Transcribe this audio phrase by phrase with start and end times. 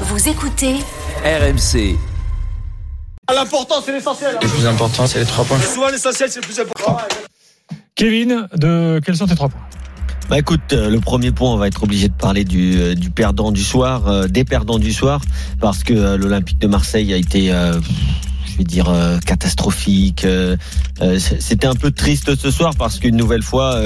[0.00, 0.74] Vous écoutez
[1.24, 1.96] RMC.
[3.32, 4.36] L'important, c'est l'essentiel.
[4.42, 5.60] Le plus important, c'est les trois points.
[5.60, 6.98] Souvent, l'essentiel, c'est le plus important.
[7.94, 9.60] Kevin, de quels sont tes trois points?
[10.28, 13.10] Bah écoute, euh, le premier point, on va être obligé de parler du, euh, du
[13.10, 15.20] perdant du soir, euh, des perdants du soir,
[15.60, 17.52] parce que l'Olympique de Marseille a été
[18.54, 20.24] je vais dire euh, catastrophique.
[20.24, 20.56] Euh,
[21.02, 23.80] euh, c'était un peu triste ce soir parce qu'une nouvelle fois,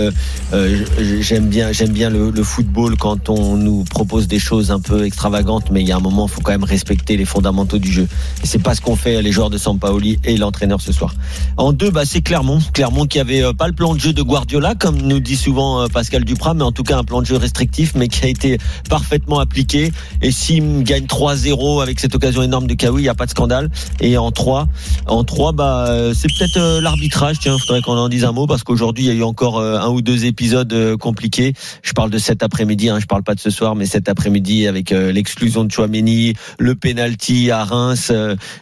[1.21, 5.07] j'aime bien, j'aime bien le, le, football quand on nous propose des choses un peu
[5.07, 7.91] extravagantes, mais il y a un moment, il faut quand même respecter les fondamentaux du
[7.91, 8.07] jeu.
[8.43, 11.15] Et c'est pas ce qu'ont fait les joueurs de Sampaoli et l'entraîneur ce soir.
[11.57, 14.75] En deux, bah c'est Clermont, Clermont qui avait pas le plan de jeu de Guardiola,
[14.75, 17.95] comme nous dit souvent Pascal Duprat, mais en tout cas un plan de jeu restrictif,
[17.95, 18.59] mais qui a été
[18.91, 19.93] parfaitement appliqué.
[20.21, 23.31] Et s'il gagne 3-0 avec cette occasion énorme de Kawi, il n'y a pas de
[23.31, 23.71] scandale.
[24.01, 24.58] Et en 3,
[25.07, 27.39] en 3, bah, euh, c'est peut-être euh, l'arbitrage.
[27.39, 29.79] Tiens, faudrait qu'on en dise un mot parce qu'aujourd'hui, il y a eu encore euh,
[29.79, 31.55] un ou deux épisodes compliqués.
[31.83, 34.67] Je parle de cet après-midi, hein, je parle pas de ce soir, mais cet après-midi
[34.67, 38.13] avec l'exclusion de Chouameni, le penalty à Reims.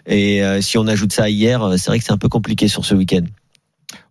[0.07, 2.95] et si on ajoute ça hier, c'est vrai que c'est un peu compliqué sur ce
[2.95, 3.25] week-end.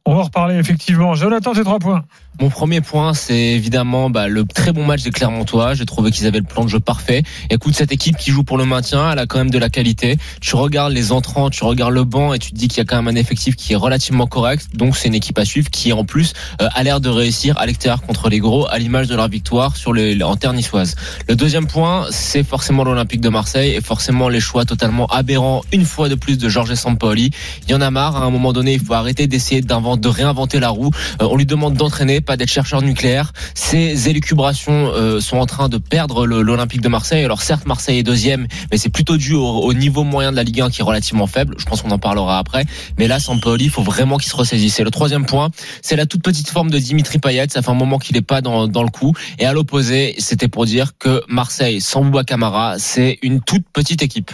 [0.05, 1.15] On va reparler effectivement.
[1.15, 2.03] Jonathan, tes trois points.
[2.41, 5.73] Mon premier point, c'est évidemment bah, le très bon match des Clermontois.
[5.73, 7.23] J'ai trouvé qu'ils avaient le plan de jeu parfait.
[7.49, 10.17] Écoute, cette équipe qui joue pour le maintien, elle a quand même de la qualité.
[10.41, 12.83] Tu regardes les entrants, tu regardes le banc et tu te dis qu'il y a
[12.83, 14.67] quand même un effectif qui est relativement correct.
[14.73, 17.65] Donc c'est une équipe à suivre qui en plus euh, a l'air de réussir à
[17.65, 20.95] l'extérieur contre les gros, à l'image de leur victoire sur les, en terre niçoise.
[21.29, 25.85] Le deuxième point, c'est forcément l'Olympique de Marseille et forcément les choix totalement aberrants une
[25.85, 27.31] fois de plus de Georges Sampaoli.
[27.67, 28.17] Il y en a marre.
[28.17, 30.91] À un moment donné, il faut arrêter d'essayer de réinventer la roue.
[31.21, 33.31] Euh, on lui demande d'entraîner pas d'être chercheur nucléaire.
[33.53, 37.23] Ces élucubrations euh, sont en train de perdre l'Olympique de Marseille.
[37.23, 40.61] Alors certes, Marseille est deuxième, mais c'est plutôt dû au, niveau moyen de la Ligue
[40.61, 41.55] 1 qui est relativement faible.
[41.57, 42.65] Je pense qu'on en parlera après.
[42.97, 44.79] Mais là, Sampoli, il faut vraiment qu'il se ressaisisse.
[44.79, 45.49] Et le troisième point,
[45.81, 47.47] c'est la toute petite forme de Dimitri Payet.
[47.49, 49.13] Ça fait un moment qu'il n'est pas dans, dans le coup.
[49.39, 54.01] Et à l'opposé, c'était pour dire que Marseille, sans Bouba Camara, c'est une toute petite
[54.01, 54.31] équipe.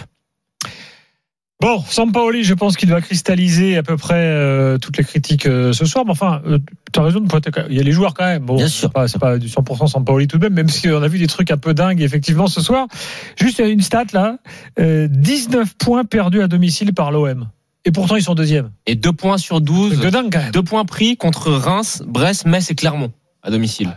[1.62, 5.72] Bon, Sampaoli, je pense qu'il va cristalliser à peu près euh, toutes les critiques euh,
[5.72, 6.04] ce soir.
[6.04, 6.58] Mais enfin, euh,
[6.92, 7.52] tu as raison de pointer.
[7.70, 8.42] Il y a les joueurs quand même.
[8.42, 8.90] Bon, Bien sûr.
[9.06, 11.52] C'est pas, du 100% Sampaoli tout de même, même si on a vu des trucs
[11.52, 12.88] un peu dingues effectivement ce soir.
[13.36, 14.38] Juste une stat là
[14.76, 17.48] 19 points perdus à domicile par l'OM.
[17.84, 18.72] Et pourtant, ils sont deuxièmes.
[18.86, 20.00] Et 2 points sur 12.
[20.00, 20.50] De dingue quand même.
[20.50, 23.96] 2 points pris contre Reims, Brest, Metz et Clermont à domicile.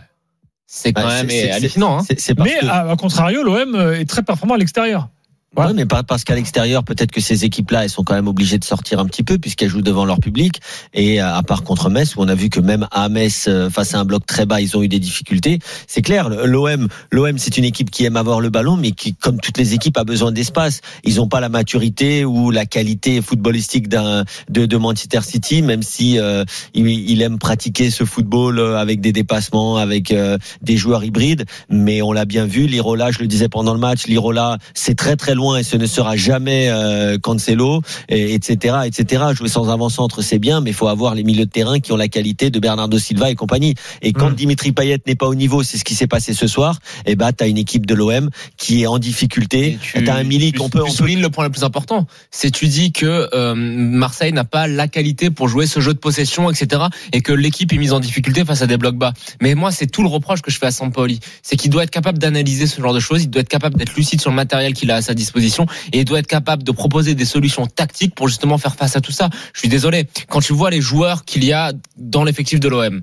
[0.68, 1.98] C'est quand même hallucinant.
[1.98, 2.04] Hein.
[2.38, 5.08] Mais à, à contrario, l'OM est très performant à l'extérieur.
[5.56, 5.72] Ouais.
[5.72, 8.64] mais pas parce qu'à l'extérieur, peut-être que ces équipes-là, elles sont quand même obligées de
[8.64, 10.60] sortir un petit peu puisqu'elles jouent devant leur public.
[10.92, 13.70] Et euh, à part contre Metz, où on a vu que même à Metz, euh,
[13.70, 15.58] face à un bloc très bas, ils ont eu des difficultés.
[15.86, 19.40] C'est clair, l'OM, l'OM, c'est une équipe qui aime avoir le ballon, mais qui, comme
[19.40, 20.80] toutes les équipes, a besoin d'espace.
[21.04, 25.82] Ils n'ont pas la maturité ou la qualité footballistique d'un de, de, Manchester City, même
[25.82, 30.14] si euh, il, aime pratiquer ce football avec des dépassements, avec
[30.62, 31.44] des joueurs hybrides.
[31.70, 35.16] Mais on l'a bien vu, l'Irola, je le disais pendant le match, l'Irola, c'est très
[35.16, 39.24] très loin et ce ne sera jamais euh, Cancelo, et, etc., etc.
[39.34, 41.96] Jouer sans avant-centre, c'est bien, mais il faut avoir les milieux de terrain qui ont
[41.96, 43.74] la qualité de Bernardo Silva et compagnie.
[44.02, 44.34] Et quand mm.
[44.34, 46.78] Dimitri Payet n'est pas au niveau, c'est ce qui s'est passé ce soir.
[47.06, 49.78] Et eh bah, t'as une équipe de l'OM qui est en difficulté.
[50.04, 50.82] T'as un Milik, on peut.
[50.84, 54.66] Tu soulignes le point le plus important, c'est tu dis que euh, Marseille n'a pas
[54.66, 56.84] la qualité pour jouer ce jeu de possession, etc.
[57.12, 59.12] Et que l'équipe est mise en difficulté face à des blocs bas.
[59.40, 61.90] Mais moi, c'est tout le reproche que je fais à Sampoli, c'est qu'il doit être
[61.90, 63.24] capable d'analyser ce genre de choses.
[63.24, 65.25] Il doit être capable d'être lucide sur le matériel qu'il a à sa disposition
[65.92, 69.00] et il doit être capable de proposer des solutions tactiques pour justement faire face à
[69.00, 69.30] tout ça.
[69.52, 73.02] Je suis désolé, quand tu vois les joueurs qu'il y a dans l'effectif de l'OM,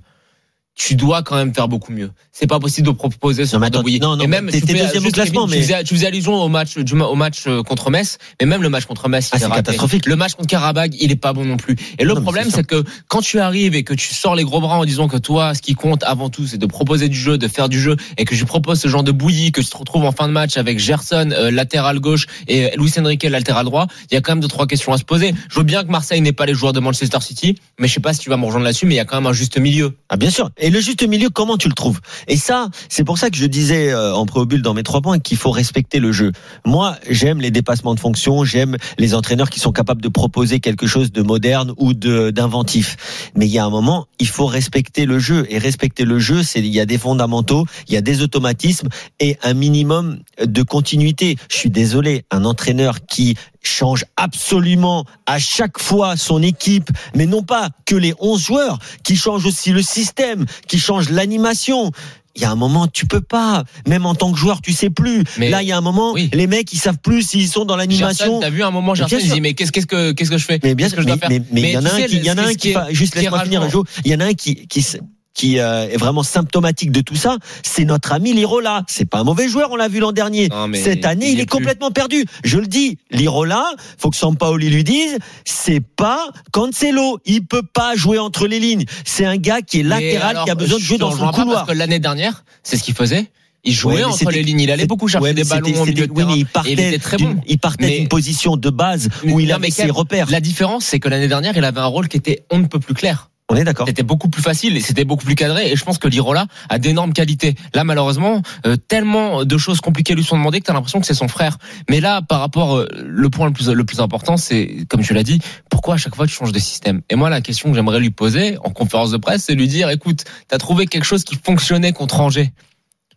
[0.75, 2.11] tu dois quand même faire beaucoup mieux.
[2.31, 3.99] C'est pas possible de proposer ce de bouillie.
[3.99, 7.15] Non, non, et même tu deuxième au classement, mais tu faisais, allusion au match au
[7.15, 10.07] match euh, contre Metz, mais même le match contre Metz, ah, c'est catastrophique.
[10.07, 11.75] Le match contre Karabag, il est pas bon non plus.
[11.99, 14.79] Et le problème, c'est que quand tu arrives et que tu sors les gros bras
[14.79, 17.47] en disant que toi, ce qui compte avant tout, c'est de proposer du jeu, de
[17.47, 20.05] faire du jeu, et que je propose ce genre de bouillie que tu te retrouves
[20.05, 24.15] en fin de match avec Gerson euh, latéral gauche et Luis Enrique latéral droit, il
[24.15, 25.33] y a quand même deux trois questions à se poser.
[25.49, 27.99] Je veux bien que Marseille n'ait pas les joueurs de Manchester City, mais je sais
[27.99, 29.57] pas si tu vas me rejoindre là-dessus, mais il y a quand même un juste
[29.57, 29.95] milieu.
[30.09, 30.49] Ah bien sûr.
[30.63, 31.99] Et le juste milieu, comment tu le trouves?
[32.29, 35.19] Et ça, c'est pour ça que je disais euh, en préambule dans mes trois points
[35.19, 36.31] qu'il faut respecter le jeu.
[36.65, 40.87] Moi, j'aime les dépassements de fonction, j'aime les entraîneurs qui sont capables de proposer quelque
[40.87, 42.95] chose de moderne ou de d'inventif.
[43.35, 45.45] Mais il y a un moment, il faut respecter le jeu.
[45.49, 48.87] Et respecter le jeu, c'est il y a des fondamentaux, il y a des automatismes
[49.19, 51.35] et un minimum de continuité.
[51.51, 57.43] Je suis désolé, un entraîneur qui change absolument à chaque fois son équipe, mais non
[57.43, 61.91] pas que les 11 joueurs, qui change aussi le système, qui change l'animation.
[62.35, 63.63] Il y a un moment, tu peux pas.
[63.87, 65.23] Même en tant que joueur, tu sais plus.
[65.37, 66.31] Mais- Là, il y a un moment, Oui.
[66.33, 68.39] les mecs, ils savent plus s'ils sont dans l'animation.
[68.39, 70.59] t'as vu un moment, Gerson, il dit, mais qu'est-ce que, qu'est-ce que je fais?
[70.63, 71.45] Mais bien sûr, que je mais dois mais- faire?
[71.51, 73.43] mais il y en a un qui, il y en a un qui juste laisse-moi
[73.43, 73.71] finir, rageant.
[73.71, 73.85] Jo.
[74.03, 74.83] Il y en a un qui, qui,
[75.33, 77.37] qui euh, est vraiment symptomatique de tout ça.
[77.63, 78.83] C'est notre ami Lirola.
[78.87, 80.47] C'est pas un mauvais joueur, on l'a vu l'an dernier.
[80.49, 82.25] Non, mais Cette année, il il, est complètement perdu.
[82.43, 83.65] Je le dis, Lirola,
[83.97, 87.19] faut que Sampaoli lui dise, c'est pas Cancelo.
[87.25, 88.85] Il peut pas jouer entre les lignes.
[89.05, 91.73] C'est un gars qui est latéral, alors, qui a besoin de jouer dans son couloir.
[91.73, 93.31] L'année dernière, c'est ce qu'il faisait.
[93.65, 94.59] Il jouait Ouais, entre les lignes.
[94.59, 97.15] Il allait beaucoup chercher ouais, des ballons au milieu oui, mais il partait était très
[97.15, 97.41] d'une- bon.
[97.47, 100.29] il partait d'une position de base où Mais- il avait ses repères.
[100.29, 102.79] La différence, c'est que l'année dernière, il avait un rôle qui était on ne peut
[102.79, 103.29] plus clair.
[103.53, 103.87] On est d'accord.
[103.87, 105.71] C'était beaucoup plus facile et c'était beaucoup plus cadré.
[105.71, 107.55] Et je pense que Lirola a d'énormes qualités.
[107.75, 111.05] Là, malheureusement, euh, tellement de choses compliquées lui sont demandées que tu as l'impression que
[111.05, 111.57] c'est son frère.
[111.89, 115.13] Mais là, par rapport, euh, le point le plus, le plus important, c'est, comme tu
[115.13, 115.39] l'as dit,
[115.69, 117.01] pourquoi à chaque fois tu changes de système?
[117.11, 119.89] Et moi, la question que j'aimerais lui poser en conférence de presse, c'est lui dire,
[119.91, 122.51] écoute, tu as trouvé quelque chose qui fonctionnait contre Angers.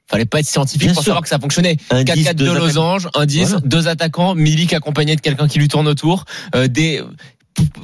[0.08, 1.10] Fallait pas être scientifique Bien pour sûr.
[1.10, 1.78] savoir que ça fonctionnait.
[1.90, 3.60] Un 10, 4-4 de losange, un 10, Voilà.
[3.66, 7.02] deux attaquants, Milik accompagné de quelqu'un qui lui tourne autour, euh, des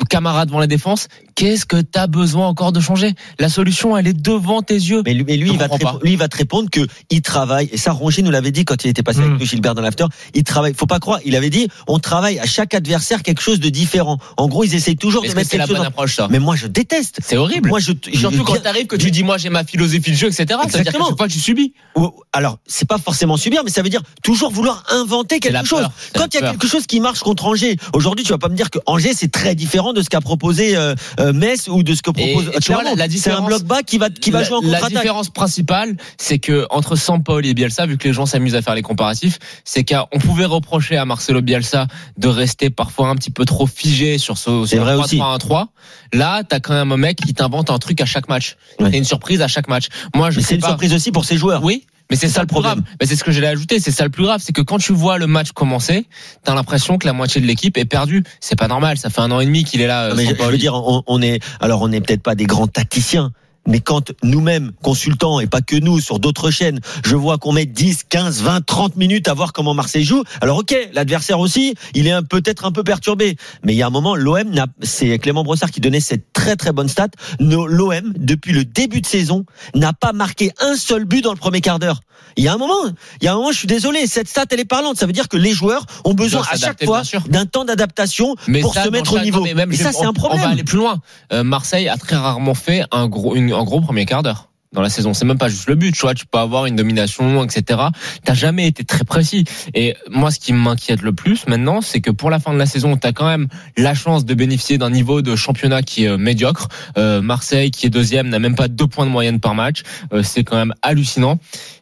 [0.08, 1.08] camarades devant la défense.
[1.34, 3.14] Qu'est-ce que t'as besoin encore de changer?
[3.38, 5.02] La solution, elle est devant tes yeux.
[5.04, 6.80] Mais lui, mais lui, Je il va te répondre, lui, il va te répondre que
[7.10, 7.68] il travaille.
[7.72, 10.04] Et ça, Rongier nous l'avait dit quand il était passé avec nous, Gilbert dans l'after.
[10.34, 10.74] Il travaille.
[10.74, 11.20] Faut pas croire.
[11.24, 14.18] Il avait dit, on travaille à chaque adversaire quelque chose de différent.
[14.36, 15.78] En gros, ils essayent toujours de Est-ce que mettre c'est la quelque chose.
[15.78, 16.28] bonne en- approche, ça?
[16.30, 17.20] Mais moi, je déteste.
[17.24, 17.68] C'est horrible.
[17.70, 20.16] Moi, je, je- Surtout quand bien- t'arrives que tu dis moi j'ai ma philosophie de
[20.16, 20.44] jeu, etc.
[20.46, 21.08] C'est-à-dire qu'à Exactement.
[21.08, 21.72] chaque fois tu subis.
[21.96, 25.86] Ou- alors, c'est pas forcément subir, mais ça veut dire toujours vouloir inventer quelque chose.
[26.14, 28.56] Quand il y a quelque chose qui marche contre Angers, aujourd'hui, tu vas pas me
[28.56, 31.94] dire que Angers c'est très différent de ce qu'a proposé euh, euh, Metz ou de
[31.94, 34.10] ce que propose Et tu vois, la- la C'est un différence- bloc bas qui va
[34.10, 34.98] qui va la, jouer en la contre-attaque.
[35.02, 38.74] différence principale, c'est que entre Sampaoli et Bielsa, vu que les gens s'amusent à faire
[38.74, 41.86] les comparatifs, c'est qu'on pouvait reprocher à Marcelo Bielsa
[42.18, 45.16] de rester parfois un petit peu trop figé sur ce C'est sur vrai le aussi.
[45.18, 45.68] 3-3.
[46.12, 48.56] Là, t'as quand même un mec qui t'invente un truc à chaque match.
[48.80, 48.90] Ouais.
[48.90, 49.86] C'est une surprise à chaque match.
[50.14, 50.68] Moi, je c'est une pas.
[50.68, 51.62] surprise aussi pour ses joueurs.
[51.62, 52.72] Oui, mais c'est ça le problème.
[52.72, 52.96] problème.
[53.00, 54.92] Mais c'est ce que j'allais ajouter, c'est ça le plus grave, c'est que quand tu
[54.92, 56.06] vois le match commencer,
[56.44, 58.24] t'as l'impression que la moitié de l'équipe est perdue.
[58.40, 60.08] C'est pas normal, ça fait un an et demi qu'il est là.
[60.08, 62.34] Non, euh, mais je, je veux dire, on, on est, alors on n'est peut-être pas
[62.34, 63.32] des grands tacticiens.
[63.66, 67.66] Mais quand nous-mêmes, consultants, et pas que nous, sur d'autres chaînes, je vois qu'on met
[67.66, 72.06] 10, 15, 20, 30 minutes à voir comment Marseille joue, alors ok, l'adversaire aussi, il
[72.06, 73.36] est peut-être un peu perturbé.
[73.62, 76.72] Mais il y a un moment, l'OM, c'est Clément Brossard qui donnait cette très très
[76.72, 79.44] bonne stat, l'OM, depuis le début de saison,
[79.74, 82.00] n'a pas marqué un seul but dans le premier quart d'heure.
[82.36, 82.74] Il y a un moment,
[83.20, 84.96] il y a un moment, je suis désolé, cette stat, elle est parlante.
[84.98, 88.74] Ça veut dire que les joueurs ont besoin à chaque fois d'un temps d'adaptation pour
[88.74, 89.42] ça, se mettre au niveau.
[89.42, 90.40] mais même, Et je- ça, c'est un problème.
[90.42, 91.00] On va aller plus loin.
[91.32, 94.82] Euh, Marseille a très rarement fait un gros, une- un gros premier quart d'heure dans
[94.82, 95.14] la saison.
[95.14, 96.14] C'est même pas juste le but, tu vois.
[96.14, 97.80] Tu peux avoir une domination, etc.
[98.24, 99.44] T'as jamais été très précis.
[99.74, 102.66] Et moi, ce qui m'inquiète le plus maintenant, c'est que pour la fin de la
[102.66, 106.18] saison, t'as quand même la chance de bénéficier d'un niveau de championnat qui est euh,
[106.18, 106.68] médiocre.
[106.96, 109.82] Euh, Marseille, qui est deuxième, n'a même pas deux points de moyenne par match.
[110.12, 111.38] Euh, c'est quand même hallucinant.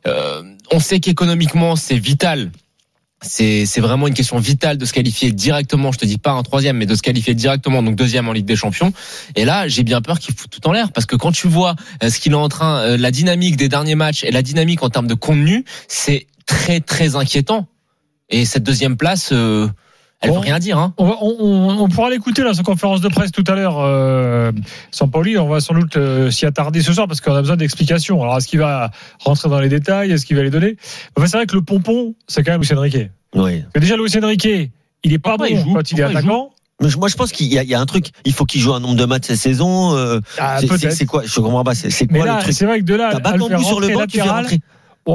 [0.07, 2.51] Euh, on sait qu'économiquement, c'est vital
[3.23, 5.93] c'est vraiment une question vitale de se qualifier directement.
[5.93, 8.47] Je te dis pas un troisième, mais de se qualifier directement, donc deuxième en Ligue
[8.47, 8.93] des Champions.
[9.37, 11.77] Et là, j'ai bien peur qu'il fout tout en l'air parce que quand tu vois
[12.03, 14.83] euh, ce qu'il est en train, euh, la dynamique des derniers matchs et la dynamique
[14.83, 17.67] en termes de contenu, c'est très très inquiétant.
[18.31, 19.69] Et cette deuxième place, euh,
[20.23, 20.35] elle Bon.
[20.37, 20.79] veut rien dire.
[20.79, 20.93] Hein.
[20.99, 23.77] On, va- on- on- on pourra l'écouter là, sa conférence de presse tout à l'heure.
[23.79, 24.53] Euh,
[24.91, 28.23] Sampaoli, on va sans doute euh, s'y attarder ce soir parce qu'on a besoin d'explications.
[28.23, 30.11] Alors, est-ce qu'il va rentrer dans les détails?
[30.13, 30.77] Est-ce qu'il va les donner?
[31.17, 32.99] Enfin, c'est vrai que le pompon, c'est quand même Luis Enrique.
[33.35, 33.65] Oui.
[33.73, 34.45] Que déjà, Luis Enrique,
[35.05, 35.73] il est pas Pourquoi bon il joue?
[35.75, 36.51] quand il est Pourquoi il attaquant.
[36.83, 38.07] Mais je- Moi, je pense qu'il y, a- il y a un truc.
[38.25, 39.95] Il faut qu'il joue un nombre de matchs cette saison.
[39.97, 41.23] euh, Ah, c'est- quoi?
[41.25, 41.75] Je comprends pas.
[41.75, 42.55] C'est c'est Mais quoi là, le truc?
[42.55, 44.61] c'est vrai que de là, T'as Bakambu sur le banc, tu fais latéral, rentrer.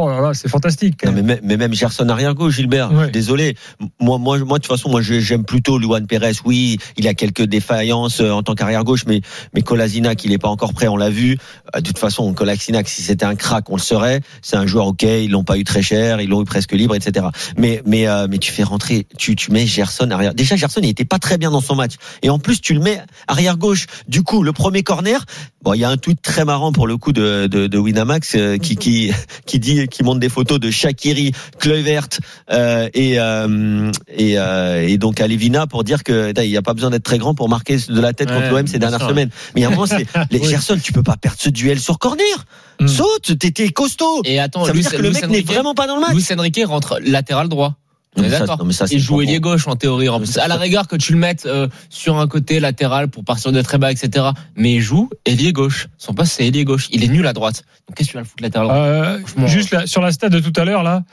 [0.04, 1.04] Oh là là, c'est fantastique.
[1.06, 1.26] Non, mais, même.
[1.28, 2.92] même- mais même Gerson arrière gauche, Gilbert.
[2.92, 3.10] Ouais.
[3.12, 3.56] Désolé.
[4.00, 6.34] Moi, moi, moi, de toute façon, moi, j'aime plutôt Luan Pérez.
[6.46, 9.22] Oui, il a quelques défaillances euh, en tant qu'arrière gauche, mais
[9.54, 10.88] mais Kolasinac, il est pas encore prêt.
[10.88, 11.38] On l'a vu.
[11.76, 14.22] Euh, De toute façon, Kolasinac, si c'était un crack, on le saurait.
[14.42, 15.04] C'est un joueur ok.
[15.04, 16.22] Ils l'ont pas eu très cher.
[16.22, 17.28] Ils l'ont eu presque libre, etc.
[17.58, 19.08] Mais mais euh, mais tu fais rentrer.
[19.18, 20.34] Tu tu mets Gerson arrière.
[20.34, 21.94] Déjà, Gerson, il était pas très bien dans son match.
[22.22, 23.86] Et en plus, tu le mets arrière gauche.
[24.08, 25.26] Du coup, le premier corner.
[25.64, 28.36] Bon, il y a un tweet très marrant pour le coup de de, de Winamax
[28.36, 29.12] euh, qui qui
[29.46, 32.08] qui dit qui montrent des photos de Shakiri, Kluivert
[32.52, 36.74] euh, et, euh, et, euh, et donc Alevina pour dire que il n'y a pas
[36.74, 39.30] besoin d'être très grand pour marquer de la tête Ouais, contre l'OM ces dernières semaines.
[39.56, 40.50] Mais a un moment, c'est les Oui.
[40.50, 42.46] Gerson, tu peux pas perdre ce duel sur corner.
[42.80, 42.88] Mm.
[42.88, 44.22] Saute, t'étais costaud.
[44.26, 46.14] Et attends, Ça veut Luis, dire que le mec n'est vraiment pas dans le match.
[46.14, 47.76] Luis Enrique rentre latéral droit.
[48.18, 48.58] On est d'accord.
[48.60, 49.52] non, mais ça, c'est Il joue pas ailier bon.
[49.52, 50.08] gauche en théorie.
[50.10, 53.24] En plus, à la rigueur que tu le mettes euh, sur un côté latéral pour
[53.26, 54.28] partir de très bas, etc.
[54.56, 55.88] Mais il joue ailier gauche.
[55.98, 56.88] Son poste c'est ailier gauche.
[56.92, 57.64] Il est nul à droite.
[57.88, 60.40] Donc qu'est-ce que tu vas le foutre latéral Euh, juste là, sur la stade de
[60.40, 61.04] tout à l'heure, là,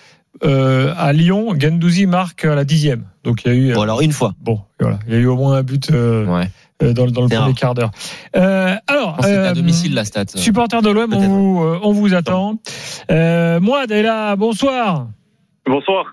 [0.45, 3.05] euh, à Lyon, Gendouzi marque à la dixième.
[3.25, 3.71] Donc il y a eu.
[3.71, 4.35] euh, Bon alors une fois.
[4.41, 6.49] Bon, voilà, il y a eu au moins un but euh, Ouais.
[6.83, 7.55] euh, dans, le- dans le premier rare.
[7.55, 7.91] quart d'heure.
[8.37, 10.25] Euh, alors, euh, à domicile la stat.
[10.37, 12.59] supporter de l'OM, on vous, euh, on vous attend.
[13.11, 15.09] Euh, moi, là, bonsoir.
[15.67, 16.07] Bonsoir.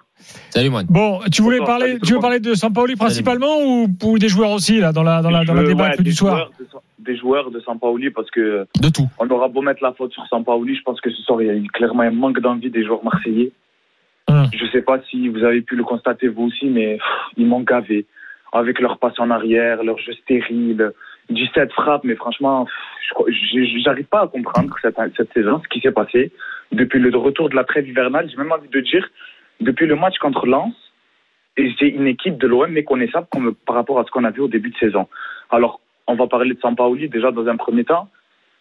[0.50, 0.86] Salut Moine.
[0.90, 4.52] Bon, tu voulais Bonsoir, parler, tu veux parler de Sampaoli principalement ou, ou des joueurs
[4.52, 6.36] aussi là dans la dans la dans la débat ouais, du soir.
[6.36, 9.08] joueurs Des joueurs de Sampaoli parce que De tout.
[9.20, 11.50] on aura beau mettre la faute sur Sampaoli, je pense que ce soir il y
[11.50, 13.52] a eu clairement un manque d'envie des joueurs marseillais.
[14.28, 14.46] Hum.
[14.54, 17.04] Je sais pas si vous avez pu le constater vous aussi, mais pff,
[17.38, 18.06] ils m'ont gavé
[18.52, 20.92] avec leur passe en arrière, leur jeu stérile,
[21.30, 22.68] 17 frappes, mais franchement,
[23.28, 26.32] je j'arrive pas à comprendre cette, cette saison, ce qui s'est passé
[26.72, 28.28] depuis le retour de la trêve hivernale.
[28.30, 29.08] J'ai même envie de dire
[29.60, 30.74] depuis le match contre Lens,
[31.58, 34.48] c'est une équipe de l'OM méconnaissable comme, par rapport à ce qu'on a vu au
[34.48, 35.08] début de saison.
[35.50, 38.08] Alors, on va parler de Sampaoli déjà dans un premier temps.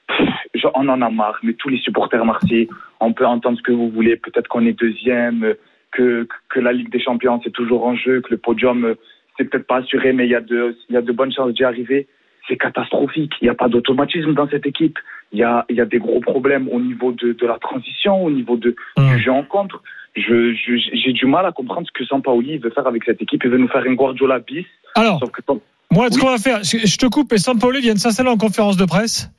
[0.09, 2.69] Pff, je- on en a marre, mais tous les supporters marseillais,
[3.01, 5.55] on peut entendre ce que vous voulez, peut-être qu'on est deuxième,
[5.93, 8.95] que, que la Ligue des Champions c'est toujours en jeu, que le podium euh,
[9.37, 11.53] c'est peut-être pas assuré, mais il y a de, il y a de bonnes chances
[11.55, 12.09] d'y arriver.
[12.49, 13.35] C'est catastrophique.
[13.41, 14.99] Il n'y a pas d'automatisme dans cette équipe.
[15.33, 18.25] Il y a, il y a des gros problèmes au niveau de, de la transition,
[18.25, 19.83] au niveau de, du jeu en contre.
[20.17, 23.43] Je, je- j'ai du mal à comprendre ce que Sampaoli veut faire avec cette équipe.
[23.45, 24.67] Il veut nous faire une Guardiola bis.
[24.95, 25.43] Alors, Sauf que
[25.91, 26.21] Moi, ce Oui.
[26.21, 28.85] qu'on va faire, je je te coupe, et Sampaoli vient de s'installer en conférence de
[28.85, 29.31] presse.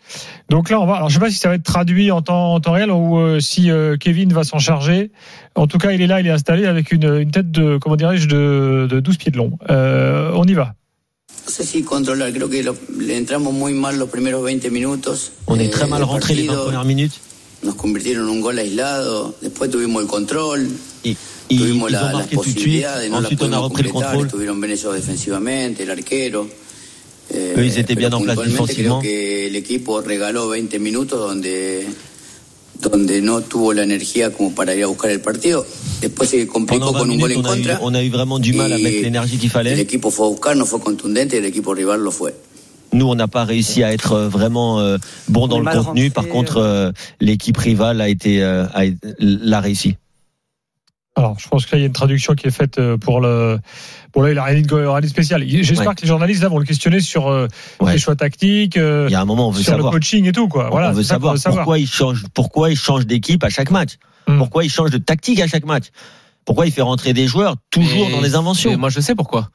[0.49, 0.95] Donc là, on va.
[0.95, 3.19] Alors, je sais pas si ça va être traduit en temps, en temps réel ou
[3.19, 5.11] euh, si euh, Kevin va s'en charger.
[5.55, 7.95] En tout cas, il est là, il est installé avec une, une tête de, comment
[7.97, 9.57] dirais-je, de, de 12 pieds de long.
[9.69, 10.73] Euh, on y va.
[11.45, 15.31] No sé si controlar, creo que lo- le entramos muy mal los primeros 20 minutos.
[15.47, 16.63] On est eh, très mal rentré les 20 partido.
[16.65, 17.19] premières minutes.
[17.61, 20.67] Nos convirtieron en un gol aislado, después tuvimos el control,
[21.03, 21.17] ils-
[21.49, 26.47] tuvimos la- las posibilidades, no las pudimos completar, estuvieron bien ellos defensivamente, el arquero.
[27.31, 28.73] Eh, Eux, ils étaient bien en place.
[28.75, 31.85] Creo que el equipo regaló 20 minutos donde
[32.81, 35.65] donde no tuvo la energía como para ir a buscar el partido.
[35.99, 37.79] Después se complicó Pendant 20 con un gol en eu, contra.
[37.81, 39.79] on a eu vraiment du mal à Y mettre l'énergie qu'il El fallait.
[39.81, 42.33] equipo fue a buscar, no fue contundente y el equipo rival lo fue.
[42.93, 45.81] Nous, on n'a pas réussi à être euh, vraiment euh, bon dans le contenu.
[45.83, 48.83] rentré, Par contre, euh, l'équipe rivale a été, euh, a,
[49.19, 49.97] l'a réussi.
[51.15, 53.19] Alors, je pense que là, il y a une traduction qui est faite euh, pour
[53.19, 53.59] le.
[54.13, 55.43] Bon, là, il a rien dit de spécial.
[55.45, 55.95] J'espère Ouais.
[55.95, 57.47] que les journalistes là vont le questionner sur euh,
[57.81, 57.93] Ouais.
[57.93, 59.91] les choix tactiques, euh, Il y a un moment, on veut sur savoir.
[59.91, 60.69] le coaching et tout, quoi.
[60.69, 63.95] Voilà, on veut savoir, pourquoi il change, pourquoi il change d'équipe à chaque match.
[64.27, 64.37] Hmm.
[64.37, 65.85] Pourquoi il change de tactique à chaque match.
[66.45, 68.75] Pourquoi il fait rentrer des joueurs toujours Et- dans les inventions.
[68.77, 69.49] Moi, je sais pourquoi.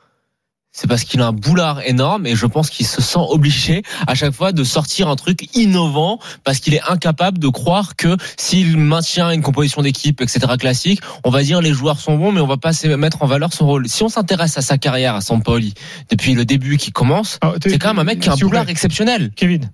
[0.76, 4.16] C'est parce qu'il a un boulard énorme et je pense qu'il se sent obligé à
[4.16, 8.76] chaque fois de sortir un truc innovant parce qu'il est incapable de croire que s'il
[8.76, 10.40] maintient une composition d'équipe, etc.
[10.58, 13.26] classique, on va dire les joueurs sont bons mais on va pas se mettre en
[13.26, 13.88] valeur son rôle.
[13.88, 15.74] Si on s'intéresse à sa carrière, à Sampoli,
[16.10, 18.68] depuis le début qui commence, t'es- c'est quand même un mec qui a un boulard
[18.68, 19.30] exceptionnel.
[19.36, 19.70] Kevin.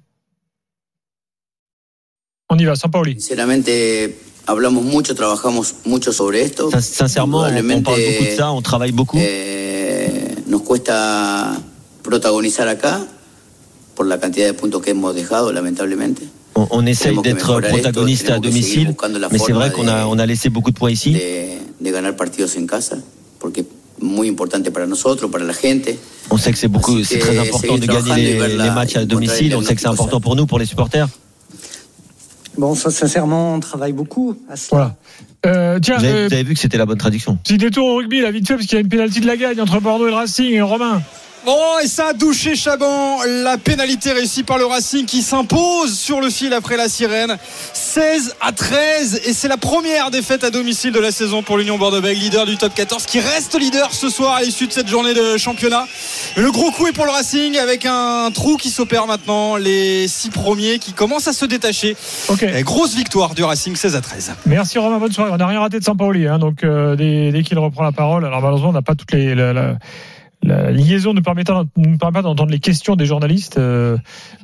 [2.50, 3.14] On y va, Sampaoli.
[3.18, 6.70] Sinceramente, hablamos mucho, trabajamos mucho sobre esto.
[6.72, 9.16] Sin- Sincèrement, on, parle beaucoup de ça, on travaille beaucoup.
[9.18, 9.69] eh,
[10.70, 11.60] cuesta
[12.04, 13.04] protagonizar acá
[13.96, 16.28] por la cantidad de puntos que hemos dejado, lamentablemente.
[16.54, 18.94] On, on essaye d'être esto, protagoniste à domicile,
[19.32, 21.12] mais c'est vrai qu'on a, on a laissé beaucoup de points ici.
[21.12, 22.98] de, de ganar partidos en casa,
[23.40, 23.66] porque es
[23.98, 25.98] muy importante para nosotros, para la gente.
[26.30, 29.56] On sait que c'est beaucoup, très important de gagner les, les matchs à domicile.
[29.56, 31.08] On sait que c'est important pour nous, pour les supporters.
[32.58, 34.68] Bon, ça, sincèrement, on travaille beaucoup à cela.
[34.70, 34.96] Voilà.
[35.46, 37.36] Euh, tiens, Vous avez, euh, vous avez vu que c'était la bonne traduction.
[37.36, 39.36] petit détour au rugby, là, vite fait, parce qu'il y a une pénalty de la
[39.36, 41.00] gagne entre Bordeaux et le Racing et Romain.
[41.46, 43.18] Oh, et ça a douché Chaban.
[43.26, 47.36] La pénalité réussie par le Racing qui s'impose sur le fil après la sirène.
[47.72, 49.22] 16 à 13.
[49.24, 52.56] Et c'est la première défaite à domicile de la saison pour l'Union Bordeaux-Bègles, leader du
[52.58, 55.86] top 14, qui reste leader ce soir à l'issue de cette journée de championnat.
[56.36, 59.56] Le gros coup est pour le Racing avec un trou qui s'opère maintenant.
[59.56, 61.96] Les six premiers qui commencent à se détacher.
[62.28, 62.42] Ok.
[62.42, 64.32] Et grosse victoire du Racing 16 à 13.
[64.46, 65.30] Merci Romain, bonne soirée.
[65.32, 68.26] On n'a rien raté de Sampaoli, hein, donc euh, dès, dès qu'il reprend la parole.
[68.26, 69.34] Alors malheureusement, on n'a pas toutes les.
[69.34, 69.74] La, la-
[70.42, 73.96] la liaison ne permet, pas- ne permet pas d'entendre les questions des journalistes, euh,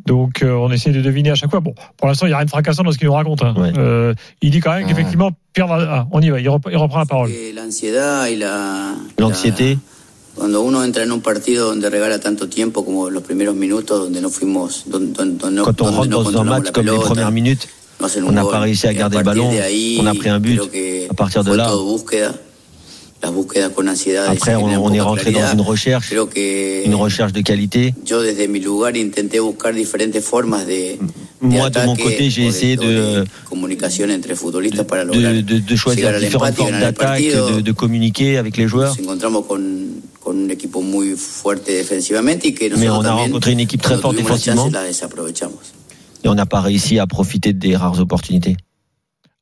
[0.07, 1.61] donc euh, on essaie de deviner à chaque fois.
[1.61, 3.43] Bon, pour l'instant, il n'y a rien de fracassant dans ce qu'il nous raconte.
[3.43, 3.55] hein.
[3.57, 3.73] Ouais.
[3.79, 4.13] Euh,
[4.43, 4.89] il dit quand même Ah.
[4.89, 5.79] qu'effectivement, Pierre va.
[5.91, 7.31] Ah, on y va, il reprend, il reprend la parole.
[7.55, 7.97] L'anxiété.
[8.37, 9.77] la-
[10.35, 14.21] Cuando uno entra en un partido donde regala tanto tiempo como los primeros minutos, donde
[14.21, 17.67] no fuimos, donde, donde no, Quand on rentre dans un match comme les premières minutes,
[18.23, 19.51] On n'a pas réussi à garder le ballon.
[19.99, 20.61] On a pris un but.
[21.11, 21.71] À partir de là,
[24.29, 26.13] après, on, on est rentré dans une recherche,
[26.85, 27.95] une recherche de qualité.
[31.41, 33.25] Moi, de mon côté, j'ai essayé de,
[35.13, 37.23] de, de, de choisir différentes formes d'attaque,
[37.63, 38.95] de, communiquer avec les joueurs.
[42.79, 44.69] Mais on a rencontré une équipe très forte défensivement.
[46.25, 48.57] Et on n'a pas réussi à profiter des rares opportunités.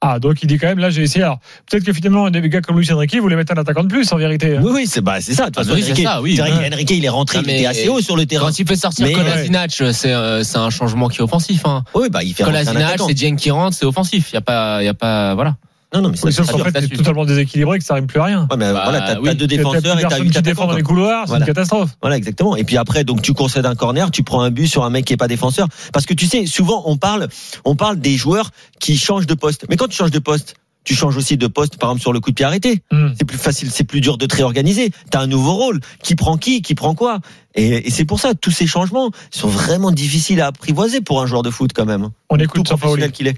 [0.07, 1.25] Ah, donc il dit quand même, là j'ai essayé.
[1.25, 1.39] Alors,
[1.71, 4.17] peut-être que finalement, des gars comme Luis Enrique voulaient mettre un attaquant de plus, en
[4.19, 4.57] vérité.
[4.57, 4.61] hein.
[4.63, 5.45] Oui, oui, c'est bah, c'est ça.
[5.45, 6.37] De toute Ah, façon, Enrique, ça, oui.
[6.37, 6.69] c'est vrai Ouais.
[6.71, 8.47] qu'Enrique, il est rentré, Non, il était assez haut sur le terrain.
[8.47, 11.63] Quand il fait sortir Mais- Kolasinac, c'est euh, c'est un changement qui est offensif.
[11.65, 11.85] Hein.
[11.95, 14.29] Oui, bah, il fait Kolasinac, c'est Dieng qui rentre, c'est offensif.
[14.33, 15.57] Il y a pas, il y a pas, voilà.
[15.95, 18.07] Non, non, mais ça, Oui, sauf c'est qu'en fait, c'est totalement déséquilibré, que ça rime
[18.07, 18.41] plus à rien.
[18.51, 19.35] Ouais, mais Bah, voilà, t'as oui.
[19.47, 21.45] défenseurs plus et t'as huit qui défend dans les couloirs, c'est Voilà.
[21.45, 21.91] une catastrophe.
[22.03, 22.57] Voilà, exactement.
[22.57, 25.05] Et puis après, donc tu concèdes un corner, tu prends un but sur un mec
[25.05, 25.69] qui est pas défenseur.
[25.93, 27.29] Parce que tu sais, souvent on parle,
[27.65, 29.67] on parle des joueurs qui changent de poste.
[29.71, 32.21] Mais quand tu changes de poste, tu changes aussi de poste, par exemple sur le
[32.21, 32.83] coup de pied arrêté.
[32.93, 33.09] Hmm.
[33.17, 34.91] C'est plus facile, c'est plus dur de te réorganiser.
[35.11, 35.81] T'as un nouveau rôle.
[36.03, 37.21] Qui prend qui, qui prend quoi?
[37.55, 41.27] Et, et c'est pour ça tous ces changements sont vraiment difficiles à apprivoiser pour un
[41.27, 42.11] joueur de foot quand même.
[42.29, 43.13] On Tout écoute professionnel Sampaoli.
[43.13, 43.37] qu'il est.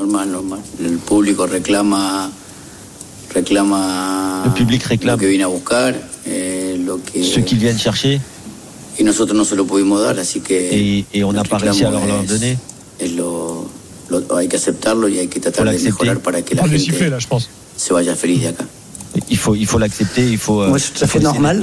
[0.00, 0.60] Normal, normal.
[0.82, 2.30] El público reclama,
[3.34, 5.12] reclama Le public réclame.
[5.12, 8.18] lo que vine a buscar, eh, lo que Ceux qui viennent chercher
[8.98, 11.84] y nosotros no se lo pudimos dar, así que et, et on n'a pas réussi
[11.84, 12.56] à leur, leur donner.
[12.98, 13.68] es lo,
[14.08, 16.04] lo- hay que aceptarlo y hay que tratar Faut de l'accepter.
[16.06, 17.48] mejorar para que la On est gente sifflé là, je pense.
[17.76, 18.64] se vaya feliz de acá.
[19.28, 20.24] Il faut, il faut l'accepter.
[20.30, 20.62] Il faut.
[20.62, 21.60] euh, Moi, c'est tout à il faut fait normal.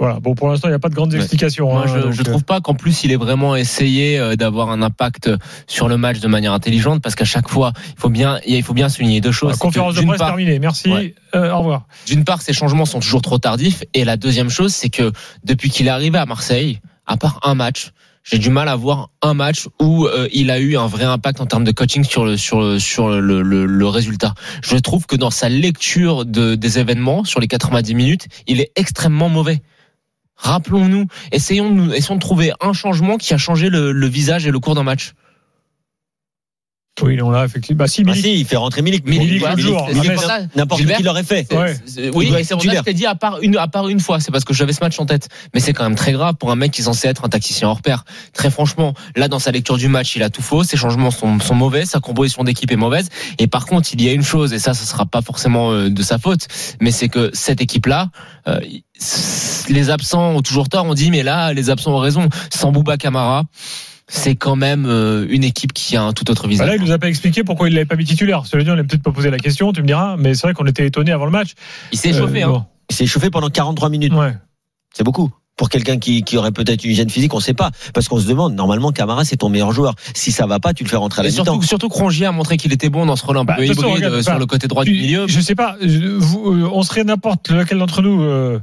[0.00, 0.18] Voilà.
[0.20, 1.70] Bon, pour l'instant, il n'y a pas de grandes explications.
[1.72, 4.34] Moi, hein, je, donc, je euh, trouve pas qu'en plus il ait vraiment essayé euh,
[4.34, 5.30] d'avoir un impact
[5.68, 8.74] sur le match de manière intelligente, parce qu'à chaque fois, il faut bien, il faut
[8.74, 9.52] bien souligner deux choses.
[9.52, 10.58] C'est conférence que, de presse part- terminée.
[10.58, 10.90] Merci.
[10.92, 11.14] Ouais.
[11.36, 11.86] Euh, au revoir.
[12.06, 15.12] D'une part, ces changements sont toujours trop tardifs, et la deuxième chose, c'est que
[15.44, 17.92] depuis qu'il est arrivé à Marseille, à part un match,
[18.24, 21.40] j'ai du mal à voir un match où euh, il a eu un vrai impact
[21.40, 24.32] en termes de coaching sur le sur le, sur le, le- le résultat.
[24.62, 28.72] Je trouve que dans sa lecture de, des événements sur les 90 minutes, il est
[28.76, 29.60] extrêmement mauvais.
[30.36, 34.58] Rappelons-nous, essayons de, essayons de trouver un changement qui a changé le visage et le
[34.58, 35.14] cours d'un match.
[37.02, 37.78] Oui, on l'a effectivement.
[37.80, 38.24] Bah, si, Ah Milik.
[38.24, 39.04] si, il fait rentrer Milik.
[39.04, 39.56] Milik, Milik.
[39.56, 41.52] Milik, Ah, ça, N'importe Gilbert, qui l'aurait fait.
[41.52, 41.76] Ouais.
[41.86, 42.82] C'est- Oui, c'est titulaire.
[42.82, 44.78] je t'ai dit à part une, à part une fois, c'est parce que j'avais ce
[44.80, 45.28] match en tête.
[45.54, 47.68] Mais c'est quand même très grave pour un mec qui est censé être un tacticien
[47.68, 48.04] hors pair.
[48.32, 50.62] Très franchement, là, dans sa lecture du match, il a tout faux.
[50.62, 51.84] Ses changements sont, sont mauvais.
[51.84, 53.08] Sa composition d'équipe est mauvaise.
[53.38, 55.90] Et par contre, il y a une chose, et ça, ce sera pas forcément euh,
[55.90, 56.46] de sa faute,
[56.80, 58.10] mais c'est que cette équipe-là,
[58.46, 58.60] euh,
[59.68, 60.84] les absents ont toujours tort.
[60.86, 62.28] On dit, mais là, les absents ont raison.
[62.54, 63.42] Sans Bouba Camara,
[64.06, 66.66] c'est quand même euh, une équipe qui a un tout autre Bah visage.
[66.68, 68.44] là, il nous a pas expliqué pourquoi il l'avait pas mis titulaire.
[68.46, 70.16] Cela dit, on n'a peut-être pas posé la question, tu me diras.
[70.18, 71.52] Mais c'est vrai qu'on était étonné avant le match.
[71.92, 72.50] il s'est chauffé, Euh, hein.
[72.50, 72.64] bon.
[72.90, 74.12] Il s'est chauffé pendant 43 minutes.
[74.12, 74.34] Ouais.
[74.94, 75.30] C'est beaucoup.
[75.56, 77.70] Pour quelqu'un qui, qui aurait peut-être une hygiène physique, on sait pas.
[77.94, 79.94] Parce qu'on se demande, normalement, Camara, c'est ton meilleur joueur.
[80.12, 81.44] Si ça va pas, tu le fais rentrer à la mi-temps.
[81.44, 83.66] surtout, surtout que Rongier a montré qu'il était bon dans ce rôle un Bah, peu
[83.66, 85.26] façon, hybride regarde, euh, sur enfin, le côté droit du milieu.
[85.28, 88.58] Je sais pas, vous, euh, on serait n'importe lequel d'entre nous euh,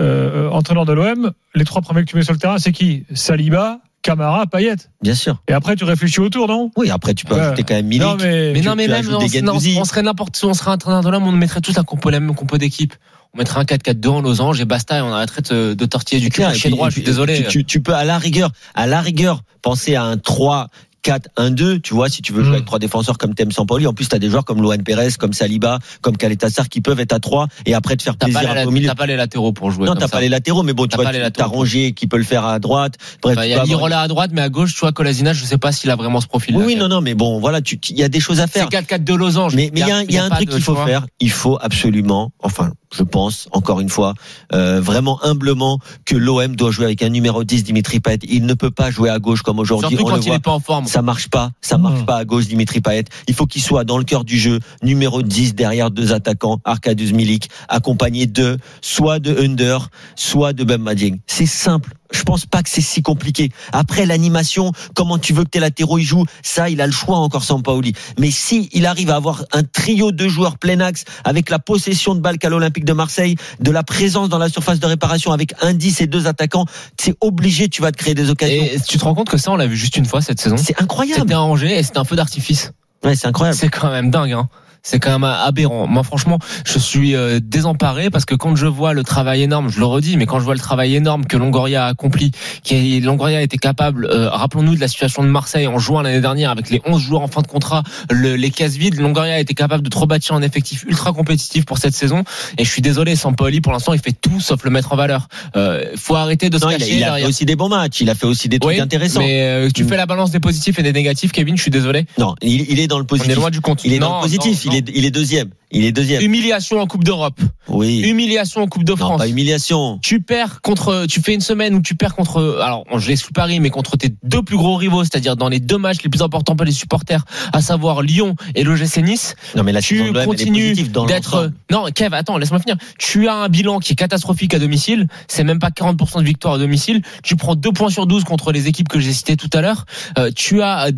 [0.00, 1.32] euh, entraîneur de l'OM.
[1.54, 3.04] Les trois premiers que tu mets sur le terrain, c'est qui?
[3.14, 4.76] Saliba, Camara, Payet.
[5.02, 5.42] Bien sûr.
[5.48, 6.70] Et après, tu réfléchis autour, non?
[6.76, 7.40] Oui, après, tu peux Ouais.
[7.40, 8.02] ajouter quand même Milik.
[8.06, 8.52] Non, mais.
[8.52, 11.08] Mais tu- non, mais tu même, on, on serait n'importe où, on serait entraîneur de
[11.08, 12.94] l'homme, on mettrait tous la, compo, la même compo d'équipe.
[13.34, 16.28] On mettrait un 4-4-2 en losange et basta et on arrêterait de, de tortiller du
[16.28, 17.42] cul chez droit, je suis désolé.
[17.44, 20.68] Tu, tu- tu peux à la rigueur, à la rigueur, penser à un 3,
[21.04, 22.54] 4, 1, 2, tu vois, si tu veux jouer Mm.
[22.54, 23.86] avec trois défenseurs comme Thème Sampoli.
[23.86, 26.98] En plus, tu as des joueurs comme Luan Perez, comme Saliba, comme Caletassar qui peuvent
[26.98, 28.88] être à 3 et après te faire T'as pas, plaisir peu au milieu.
[28.88, 29.86] t'as pas les latéraux pour jouer.
[29.86, 31.50] Non, t'as pas les latéraux, mais bon, tu T'as vois, pas les tu latéraux.
[31.54, 32.94] as Rongier qui peut le faire à droite.
[33.22, 35.58] Bref, Il y a Lirola à droite, mais à gauche, tu vois, Colasina, je sais
[35.58, 36.56] pas s'il a vraiment ce profil.
[36.56, 38.68] Oui, non, non, mais bon, voilà, tu- il y a des choses à C'est faire.
[38.70, 39.54] 4-4-2 losange.
[39.54, 41.06] Mais il y a, un- truc de qu'il faut faire.
[41.20, 44.14] Il faut absolument, enfin, je pense, encore une fois,
[44.52, 48.18] euh, vraiment humblement, que l'OM doit jouer avec un numéro 10, Dimitri Payet.
[48.28, 49.90] Il ne peut pas jouer à gauche comme aujourd'hui.
[49.96, 50.36] Surtout On quand le il voit.
[50.36, 50.86] est pas en forme.
[50.86, 52.06] Ça marche pas, ça marche Mmh.
[52.06, 53.04] pas à gauche Dimitri Payet.
[53.28, 57.12] Il faut qu'il soit dans le cœur du jeu, numéro 10 derrière deux attaquants, Arkadiusz
[57.12, 61.18] Milik, accompagné de soit de Under, soit de Dieng.
[61.26, 61.94] C'est simple.
[62.12, 63.50] Je pense pas que c'est si compliqué.
[63.72, 67.16] Après l'animation, comment tu veux que tes latéraux y jouent, ça il a le choix
[67.18, 67.92] encore sans Paoli.
[68.18, 72.14] Mais si il arrive à avoir un trio de joueurs plein axe avec la possession
[72.14, 75.54] de balle qu'à l'Olympique de Marseille, de la présence dans la surface de réparation avec
[75.60, 76.66] un 10 et deux attaquants,
[76.98, 78.62] c'est obligé, tu vas te créer des occasions.
[78.62, 80.56] Et tu te rends compte que ça, on l'a vu juste une fois cette saison?
[80.56, 81.22] C'est incroyable.
[81.22, 82.72] C'était un Angers et c'était un feu d'artifice.
[83.02, 83.58] Ouais, c'est incroyable.
[83.58, 84.32] C'est quand même dingue.
[84.32, 84.48] Hein.
[84.86, 85.86] C'est quand même aberrant.
[85.86, 89.80] Moi, franchement, je suis euh, désemparé parce que quand je vois le travail énorme, je
[89.80, 93.40] le redis, mais quand je vois le travail énorme que Longoria a accompli, qui Longoria
[93.40, 96.82] était capable, euh, rappelons-nous de la situation de Marseille en juin l'année dernière avec les
[96.84, 99.88] 11 joueurs en fin de contrat, le- les cases vides, Longoria a été capable de
[99.88, 102.22] trop bâtir un effectif ultra compétitif pour cette saison.
[102.58, 105.28] Et je suis désolé, Sampaoli, pour l'instant, il fait tout sauf le mettre en valeur.
[105.56, 107.70] Euh, faut arrêter de se Non, il a, cacher il a fait aussi des bons
[107.70, 108.02] matchs.
[108.02, 109.20] Il a fait aussi des trucs Oui, intéressants.
[109.20, 112.04] Mais euh, tu fais la balance des positifs et des négatifs, Kevin, je suis désolé.
[112.18, 113.32] Non, il, il est dans le On positif.
[113.32, 113.82] est loin du compte.
[113.84, 114.66] Il est dans Non, le positif.
[114.66, 115.50] non, Il est, il est deuxième.
[115.70, 116.22] Il est deuxième.
[116.22, 117.40] Humiliation en Coupe d'Europe.
[117.68, 118.00] Oui.
[118.02, 119.18] Humiliation en Coupe de Non, France.
[119.18, 119.98] pas humiliation.
[120.02, 123.58] Tu perds contre, tu fais une semaine où tu perds contre, alors je l'exclus Paris,
[123.58, 126.54] mais contre tes deux plus gros rivaux, c'est-à-dire dans les deux matchs les plus importants
[126.54, 129.34] pour les supporters, à savoir Lyon et l'OGC Nice.
[129.56, 130.74] Non, mais la Tu continues
[131.08, 132.76] d'être, non, Kev, attends, laisse-moi finir.
[132.98, 135.08] Tu as un bilan qui est catastrophique à domicile.
[135.26, 137.02] C'est même pas 40% de victoire à domicile.
[137.24, 139.86] Tu prends 2 points sur 12 contre les équipes que j'ai citées tout à l'heure.
[140.18, 140.88] Euh, tu as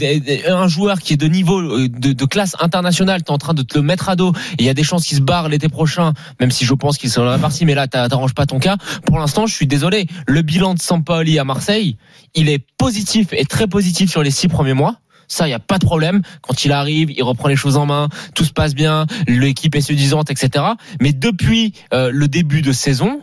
[0.48, 3.22] un joueur qui est de niveau, euh, de, de classe internationale.
[3.22, 4.32] T'es en train de te le mettre à dos.
[4.58, 6.98] Et il y a des chances qu'il se barre l'été prochain, même si je pense
[6.98, 7.64] qu'il sera parti.
[7.64, 8.76] Mais là, t'arranges pas ton cas.
[9.04, 10.06] Pour l'instant, je suis désolé.
[10.26, 11.96] Le bilan de Sampaoli à Marseille,
[12.34, 14.96] il est positif et très positif sur les six premiers mois.
[15.28, 16.22] Ça, il y a pas de problème.
[16.42, 19.80] Quand il arrive, il reprend les choses en main, tout se passe bien, l'équipe est
[19.80, 20.64] séduisante, etc.
[21.00, 23.20] Mais depuis euh, le début de saison,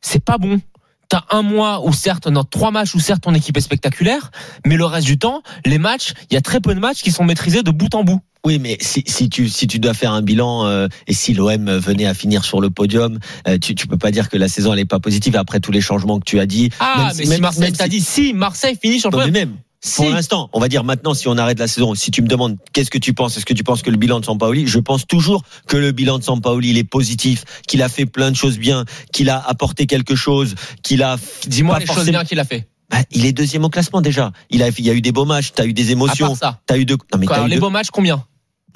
[0.00, 0.60] c'est pas bon.
[1.08, 4.30] T'as un mois où certes, non, trois matchs où certes ton équipe est spectaculaire,
[4.64, 7.10] mais le reste du temps, les matchs, il y a très peu de matchs qui
[7.10, 8.20] sont maîtrisés de bout en bout.
[8.46, 11.70] Oui, mais si, si tu si tu dois faire un bilan euh, et si l'OM
[11.78, 14.72] venait à finir sur le podium, euh, tu tu peux pas dire que la saison
[14.74, 16.68] elle est pas positive après tous les changements que tu as dit.
[16.78, 19.32] Ah, Même mais si- même- Marseille, même si- dit si Marseille finit sur le podium.
[19.32, 19.56] même.
[19.80, 19.96] Si.
[19.96, 22.56] Pour l'instant, on va dire maintenant, si on arrête la saison, si tu me demandes
[22.72, 25.06] qu'est-ce que tu penses, est-ce que tu penses que le bilan de Sampaoli, je pense
[25.06, 28.56] toujours que le bilan de Sampaoli, il est positif, qu'il a fait plein de choses
[28.58, 31.16] bien, qu'il a apporté quelque chose, qu'il a.
[31.46, 32.66] Dis-moi les choses bien qu'il a fait.
[32.90, 34.32] Bah, il est deuxième au classement déjà.
[34.50, 36.36] Il a, il y a eu des beaux matchs, t'as eu des À émotions, part
[36.36, 36.60] ça.
[36.66, 36.94] t'as eu de.
[37.12, 38.24] Non mais Quoi, eu les de- beaux matchs, combien?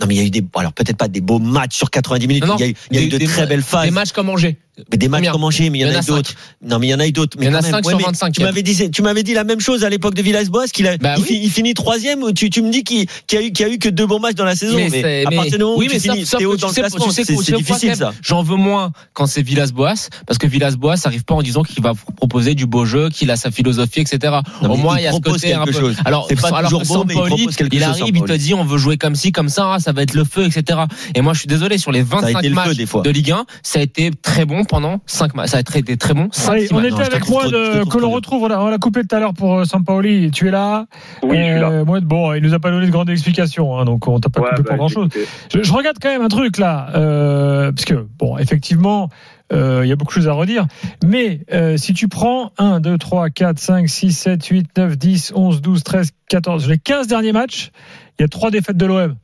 [0.01, 0.45] Non mais il y a eu des.
[0.57, 2.45] Alors peut-être pas des beaux matchs sur 90 minutes.
[2.45, 3.63] Non, non, il y a eu, il y a eu des- de très ma- belles
[3.63, 3.85] phases.
[3.85, 4.57] Des matchs comme Angers.
[4.91, 6.33] Mais des matchs comme Angers, mais il y en, a, d'autres.
[6.65, 7.37] Non, mais il y en a eu d'autres.
[7.39, 8.91] Mais Il y en a quand même, cinq ouais, sur mais 25, Tu m'avais dit,
[8.91, 11.29] tu m'avais dit la même chose à l'époque de Villas-Boas, qu'il a, Bah il, oui.
[11.29, 12.33] fi- il finit troisième.
[12.33, 14.07] Tu, tu me dis qu'il qu'il y a eu, qu'il y a eu que deux
[14.07, 14.77] bons matchs dans la saison.
[14.77, 16.73] Mais, c'est- à partir du moment où oui, tu mais sauf- finis, sauf haut le
[16.73, 18.13] classement, c'est difficile ça.
[18.23, 21.93] J'en veux moins quand c'est Villas-Boas, parce que Villas-Boas n'arrive pas en disant qu'il va
[22.17, 24.39] proposer du beau jeu, qu'il a sa philosophie, etc.
[24.63, 25.93] Au mais moins, il y a ce côté un peu.
[26.05, 27.15] Alors, mais
[27.73, 30.15] il arrive, il te dit, on veut jouer comme ci, comme ça, ça va être
[30.15, 30.81] le feu, etc.
[31.15, 33.31] Et moi, je suis désolé, sur les a 25 été le feu, matchs de Ligue
[33.33, 35.51] 1, ça a été très bon pendant 5 matchs.
[35.51, 36.29] Ça a été très bon.
[36.33, 38.43] cinq, Allez, six on était Non, avec moi de, trouve que l'on retrouve.
[38.45, 40.31] On l'a, coupé tout à l'heure pour euh, Sampaoli.
[40.31, 40.87] Tu es là?
[41.23, 41.71] Oui, je suis là.
[41.71, 44.41] Euh, bon, il nous a pas donné de grandes explications, hein, donc on t'a pas
[44.41, 45.09] Ouais, coupé bah, pour grand chose.
[45.53, 49.09] Je, je regarde quand même un truc là, euh, parce que bon, effectivement,
[49.53, 50.67] euh, il y a beaucoup de choses à redire.
[51.05, 55.33] Mais euh, si tu prends 1, 2, 3, 4, 5, 6, 7, 8, 9, 10,
[55.35, 57.71] 11, 12, 13, 14, les 15 derniers matchs,
[58.19, 59.17] il y a trois défaites de l'OM.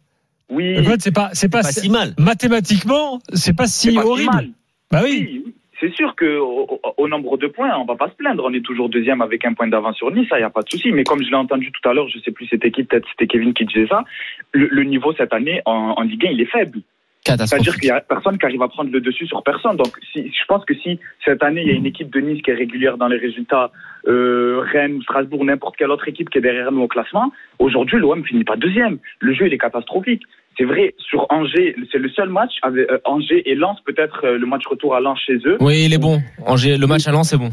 [0.51, 2.15] Oui, En fait, c'est pas, c'est pas, Pas si mal.
[2.19, 4.33] mathématiquement, c'est pas si c'est pas si horrible.
[4.35, 4.49] mal.
[4.91, 5.45] Bah oui.
[5.81, 8.45] C'est sûr que au, nombre de points, on va pas se plaindre.
[8.47, 10.71] On est toujours deuxième avec un point d'avance sur Nice, ça y a pas de
[10.71, 10.93] souci.
[10.93, 13.27] Mais comme je l'ai entendu tout à l'heure, je sais plus c'était qui, peut-être c'était
[13.27, 14.05] Kevin qui disait ça.
[14.53, 16.81] Le, le niveau cette année en, en Ligue 1, il est faible.
[17.27, 19.77] C'est-à-dire qu'il y a personne qui arrive à prendre le dessus sur personne.
[19.77, 22.43] Donc, si, je pense que si cette année il y a une équipe de Nice
[22.43, 23.73] qui est régulière dans les résultats,
[24.07, 28.25] euh, Rennes, Strasbourg, n'importe quelle autre équipe qui est derrière nous au classement, aujourd'hui l'OM
[28.25, 28.99] finit pas deuxième.
[29.21, 30.23] Le jeu il est catastrophique.
[30.57, 34.39] C'est vrai sur Angers, c'est le seul match avec euh, Angers et Lens peut-être euh,
[34.39, 36.21] le match retour à Lens chez eux Oui, il est bon.
[36.47, 37.51] Angers, le match à Lens, c'est bon.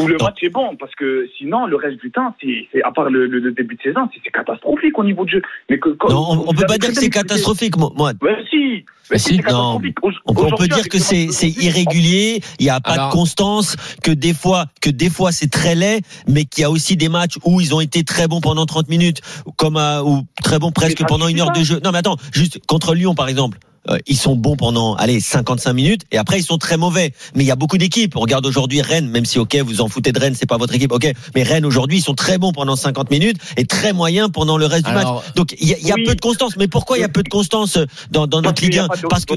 [0.00, 0.24] Où le Non.
[0.24, 3.26] match est bon parce que sinon le reste du temps c'est c'est- à part le,
[3.26, 5.42] le- le début de saison c'est catastrophique au niveau de jeu.
[5.68, 7.90] Mais que, quand- Non, on, vous peut pas dire que c'est catastrophique, moi.
[7.94, 8.12] moi.
[8.22, 8.84] Ouais, si.
[9.10, 9.96] Mais si, c'est catastrophique.
[10.02, 13.08] Au- On, peut- on peut aujourd'hui, dire que c'est irrégulier, il y a pas Alors-
[13.08, 16.70] de constance, que des fois que des fois c'est très laid, mais qu'il y a
[16.70, 19.20] aussi des matchs où ils ont été très bons pendant 30 minutes,
[19.56, 21.80] comme à, ou très bons presque pendant une heure de jeu.
[21.84, 23.58] Non mais attends, juste contre Lyon par exemple.
[23.90, 27.12] Euh, ils sont bons pendant allez 55 minutes et après ils sont très mauvais.
[27.34, 28.16] Mais il y a beaucoup d'équipes.
[28.16, 30.74] On regarde aujourd'hui Rennes, même si ok vous en foutez de Rennes, c'est pas votre
[30.74, 31.12] équipe, ok.
[31.34, 34.66] Mais Rennes aujourd'hui ils sont très bons pendant 50 minutes et très moyens pendant le
[34.66, 35.08] reste du match.
[35.36, 36.04] Donc il y a, il y a oui.
[36.04, 36.56] peu de constance.
[36.56, 37.78] Mais pourquoi il y a peu de constance
[38.10, 39.34] dans, dans Parce notre qu'il Ligue y a 1 pas de- Parce que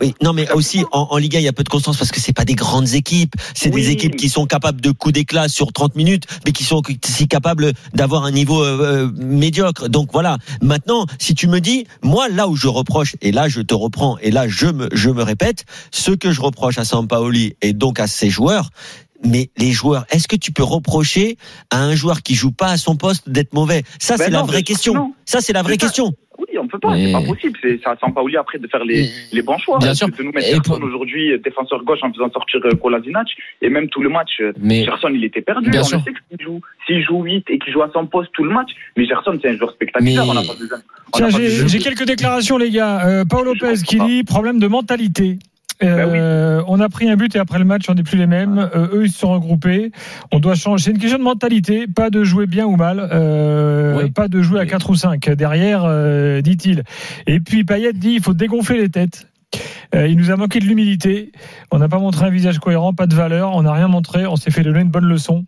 [0.00, 2.10] oui, non, mais aussi en, en Ligue 1, il y a peu de constance parce
[2.10, 3.34] que c'est pas des grandes équipes.
[3.54, 3.82] C'est Oui.
[3.82, 7.28] des équipes qui sont capables de coups d'éclat sur 30 minutes, mais qui sont aussi
[7.28, 9.88] capables d'avoir un niveau euh, euh, médiocre.
[9.88, 10.38] Donc voilà.
[10.62, 14.18] Maintenant, si tu me dis, moi, là où je reproche, et là je te reprends,
[14.18, 18.00] et là je me, je me répète, ce que je reproche à Sampaoli et donc
[18.00, 18.70] à ses joueurs,
[19.24, 21.38] mais les joueurs, est-ce que tu peux reprocher
[21.70, 23.82] à un joueur qui joue pas à son poste d'être mauvais?
[23.98, 25.14] Ça, Ben c'est la vraie question.
[25.24, 25.86] Ça, c'est la vraie ça.
[25.86, 26.12] question.
[26.38, 27.58] Oui, on peut pas, Mais- c'est pas possible.
[27.62, 29.78] C'est à Sampaoli après de faire les, les bons choix.
[29.78, 30.08] Bien De- sûr.
[30.08, 33.26] De nous mettre Et Gerson pour- aujourd'hui euh, défenseur gauche en faisant sortir euh, Kolasinac
[33.62, 34.30] et même tout le match.
[34.40, 35.70] euh, Mais Gerson, il était perdu.
[35.70, 35.98] Bien on sûr.
[35.98, 38.42] le sait que s'il joue, s'il joue 8 et qu'il joue à son poste tout
[38.44, 38.70] le match.
[38.96, 40.24] Mais Gerson, c'est un joueur spectaculaire.
[40.24, 41.66] Mais- On n'a pas besoin.
[41.68, 43.06] j'ai quelques déclarations, les gars.
[43.06, 45.38] Euh, Paul Lopez qui dit problème de mentalité.
[45.80, 48.26] Ben Euh, On a pris un but et après le match, on n'est plus les
[48.26, 48.58] mêmes.
[48.74, 49.90] Euh, eux, ils se sont regroupés.
[50.32, 50.84] On doit changer.
[50.84, 54.10] C'est une question de mentalité, pas de jouer bien ou mal, euh, Oui.
[54.10, 56.84] pas de jouer à 4 ou 5 derrière, euh, dit-il.
[57.26, 59.26] Et puis Payet dit il faut dégonfler les têtes.
[59.94, 61.30] Euh, il nous a manqué de l'humilité.
[61.70, 63.52] On n'a pas montré un visage cohérent, pas de valeur.
[63.54, 64.26] On n'a rien montré.
[64.26, 65.44] On s'est fait donner une bonne leçon.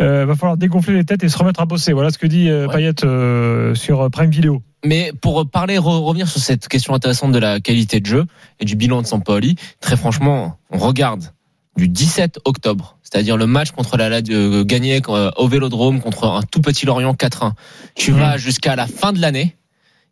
[0.00, 1.92] Euh, va falloir dégonfler les têtes et se remettre à bosser.
[1.92, 2.48] Voilà ce que dit.
[2.72, 4.62] Payet euh, sur Prime Video.
[4.84, 8.26] Mais pour parler, re- revenir sur cette question intéressante de la qualité de jeu
[8.60, 11.32] et du bilan de Sampaoli, très franchement, on regarde
[11.76, 16.24] du 17 octobre, c'est-à-dire le match contre la Lad- euh, gagné euh, au Vélodrome contre
[16.24, 17.52] un tout petit Lorient 4-1.
[17.94, 19.56] Tu vas jusqu'à la fin de l'année,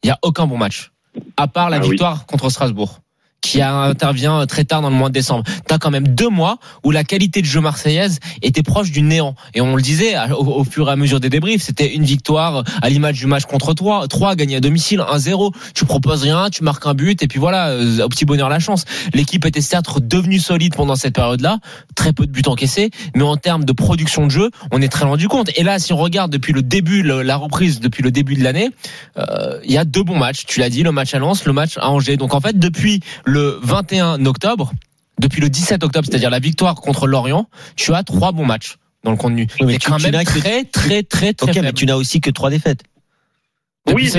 [0.02, 0.92] il y a aucun bon match,
[1.36, 1.90] à part la Ah oui.
[1.90, 3.00] victoire contre Strasbourg
[3.46, 5.44] qui intervient très tard dans le mois de décembre.
[5.66, 9.36] T'as quand même deux mois où la qualité de jeu marseillaise était proche du néant.
[9.54, 12.88] Et on le disait au, fur et à mesure des débriefs, c'était une victoire à
[12.88, 15.52] l'image du match contre toi, 3 gagné à domicile, 1-0.
[15.74, 18.58] Tu proposes rien, tu marques un but et puis voilà, euh, au petit bonheur la
[18.58, 18.84] chance.
[19.14, 21.58] L'équipe était certes redevenue solide pendant cette période-là,
[21.94, 25.04] très peu de buts encaissés, mais en termes de production de jeu, on est très
[25.04, 25.50] loin du compte.
[25.56, 28.70] Et là, si on regarde depuis le début, la reprise depuis le début de l'année,
[29.18, 30.46] euh, il y a deux bons matchs.
[30.46, 32.16] Tu l'as dit, le match à Lens, le match à Angers.
[32.16, 33.00] Donc en fait, depuis
[33.62, 34.72] 21 octobre,
[35.20, 39.10] depuis le 17 octobre, c'est-à-dire la victoire contre Lorient, tu as trois bons matchs dans
[39.12, 39.46] le contenu.
[39.60, 41.72] Oui, mais C'est tu- quand tu même n'as que- très, très, très, très Ok, mais
[41.72, 42.82] tu n'as aussi que trois défaites.
[43.94, 44.10] Oui,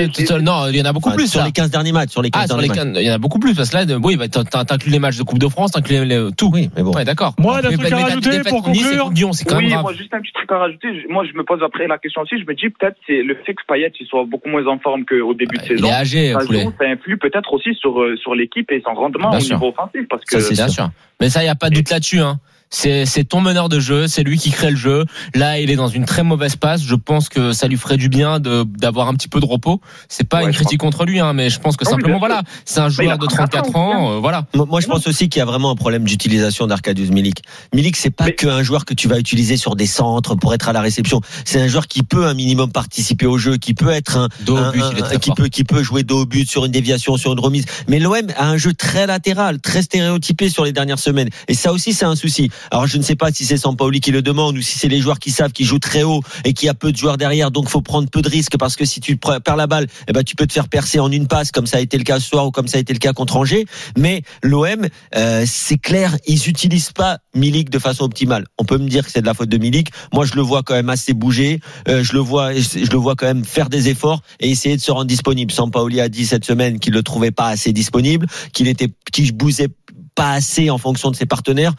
[0.42, 1.30] non, il y en a beaucoup Enfin, plus.
[1.30, 2.10] sur les 15 derniers matchs.
[2.10, 2.94] Sur les 15 Ah, sur derniers les matchs.
[2.94, 4.90] 15, il y en a beaucoup plus parce que là, de- oui, bah, t'in- t'inclus
[4.90, 6.50] les matchs de Coupe de France, t'inclus les- tout.
[6.52, 6.92] Oui, mais bon.
[6.94, 7.34] Ouais, d'accord.
[7.38, 9.10] Moi, d'un truc mais à rajouter pour conclure.
[9.34, 9.82] c'est quand Oui, même grave.
[9.82, 10.88] moi juste un petit truc à rajouter.
[11.10, 12.36] Moi, je me pose après la question aussi.
[12.40, 15.04] Je me dis peut-être c'est le fait que Payet il soit beaucoup moins en forme
[15.04, 15.88] qu'au début de Il saison.
[15.88, 16.62] est âgé, Ça, poulet.
[16.64, 19.56] joue, ça influe peut-être aussi sur euh, sur l'équipe et son rendement Bien au sûr.
[19.56, 20.88] niveau offensif parce que Ça, c'est sûr.
[21.20, 22.20] Mais ça, il n'y a pas de doute là-dessus.
[22.20, 22.38] Hein.
[22.70, 25.04] C'est, c'est ton meneur de jeu, c'est lui qui crée le jeu.
[25.34, 26.82] Là, il est dans une très mauvaise passe.
[26.82, 29.80] Je pense que ça lui ferait du bien de, d'avoir un petit peu de repos.
[30.08, 32.80] C'est pas Ouais, une critique contre lui, hein, mais je pense que simplement, voilà, c'est
[32.80, 34.12] un joueur a de 34 34 ans, ans.
[34.12, 34.46] euh, voilà.
[34.54, 37.42] Moi, moi, je pense aussi qu'il y a vraiment un problème d'utilisation d'Arcadius Milik.
[37.74, 40.68] Milik, c'est pas Mais- qu'un joueur que tu vas utiliser sur des centres pour être
[40.68, 41.20] à la réception.
[41.44, 44.54] C'est un joueur qui peut un minimum participer au jeu, qui peut être un, Dos
[44.56, 45.34] au un- but, un- qui fort.
[45.36, 47.64] peut qui peut jouer dos au but sur une déviation, sur une remise.
[47.88, 51.30] Mais l'OM a un jeu très latéral, très stéréotypé sur les dernières semaines.
[51.48, 52.50] Et ça aussi, c'est un souci.
[52.70, 55.00] Alors, je ne sais pas si c'est Sampaoli qui le demande ou si c'est les
[55.00, 57.50] joueurs qui savent qu'ils jouent très haut et qu'il y a peu de joueurs derrière.
[57.50, 60.22] Donc, faut prendre peu de risques parce que si tu perds la balle, eh ben,
[60.22, 62.28] tu peux te faire percer en une passe, comme ça a été le cas ce
[62.28, 63.66] soir ou comme ça a été le cas contre Angers.
[63.96, 68.46] Mais l'OM, euh, c'est clair, ils utilisent pas Milik de façon optimale.
[68.58, 69.90] On peut me dire que c'est de la faute de Milik.
[70.12, 71.60] Moi, je le vois quand même assez bouger.
[71.88, 74.82] Euh, je le vois, je le vois quand même faire des efforts et essayer de
[74.82, 75.52] se rendre disponible.
[75.52, 79.68] Sampaoli a dit cette semaine qu'il le trouvait pas assez disponible, qu'il était, qu'il bousait
[80.14, 81.74] pas assez en fonction de ses partenaires.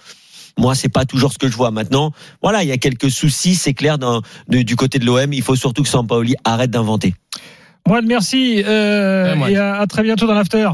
[0.60, 1.72] Moi, c'est pas toujours ce que je vois.
[1.72, 5.32] Maintenant, voilà, il y a quelques soucis, c'est clair, dans- de- du côté de l'OM.
[5.34, 7.16] Il faut surtout que Sampaoli arrête d'inventer.
[7.88, 8.62] Moine, merci.
[8.66, 10.70] euh, Ouais, et à, à très bientôt dans l'after.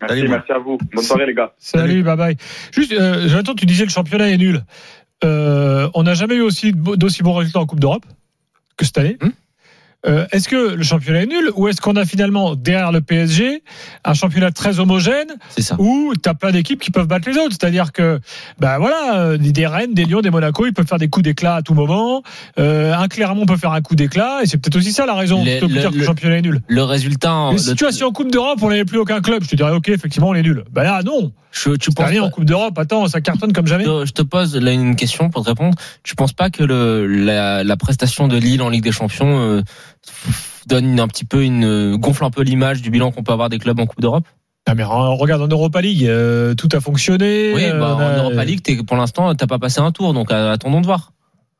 [0.00, 0.78] Merci, Salut, merci à vous.
[0.94, 1.52] Bonne soirée les gars.
[1.58, 2.36] Salut, bye bye.
[2.72, 4.62] Juste, euh, Jonathan, tu disais le championnat est nul.
[5.24, 8.04] Euh, on n'a jamais eu aussi d'aussi bons résultats en Coupe d'Europe
[8.76, 9.16] que cette année.
[9.20, 9.28] Hmm.
[10.04, 13.62] Euh, est-ce que le championnat est nul ou est-ce qu'on a finalement derrière le PSG
[14.04, 15.76] un championnat très homogène C'est ça.
[15.78, 17.50] où tu as plein d'équipes qui peuvent battre les autres?
[17.58, 18.18] C'est-à-dire que,
[18.58, 21.54] ben voilà, euh, des Rennes, des Lyon, des Monaco, ils peuvent faire des coups d'éclat
[21.56, 22.22] à tout moment.
[22.58, 25.44] Euh, un Clermont peut faire un coup d'éclat et c'est peut-être aussi ça la raison
[25.44, 26.60] de le- dire que le championnat est nul.
[26.66, 29.48] Le résultat, Mais si tu si en Coupe d'Europe on n'avait plus aucun club, je
[29.50, 30.64] te dirais ok, effectivement on est nul.
[30.72, 33.84] Ben là non, je, tu penses rien en Coupe d'Europe, attends, ça cartonne comme jamais.
[33.84, 35.76] Je je te pose là une question pour te répondre.
[36.02, 39.62] Tu penses pas que le, la, la prestation de Lille en Ligue des Champions euh,
[40.66, 43.58] donne un petit peu une gonfle un peu l'image du bilan qu'on peut avoir des
[43.58, 44.26] clubs en Coupe d'Europe
[44.66, 47.52] Ah mais re- regarde en Europa League, euh, tout a fonctionné.
[47.54, 50.14] Oui, euh, bah, on a- en Europa League, pour l'instant, t'as pas passé un tour,
[50.14, 51.12] donc euh, attendons de voir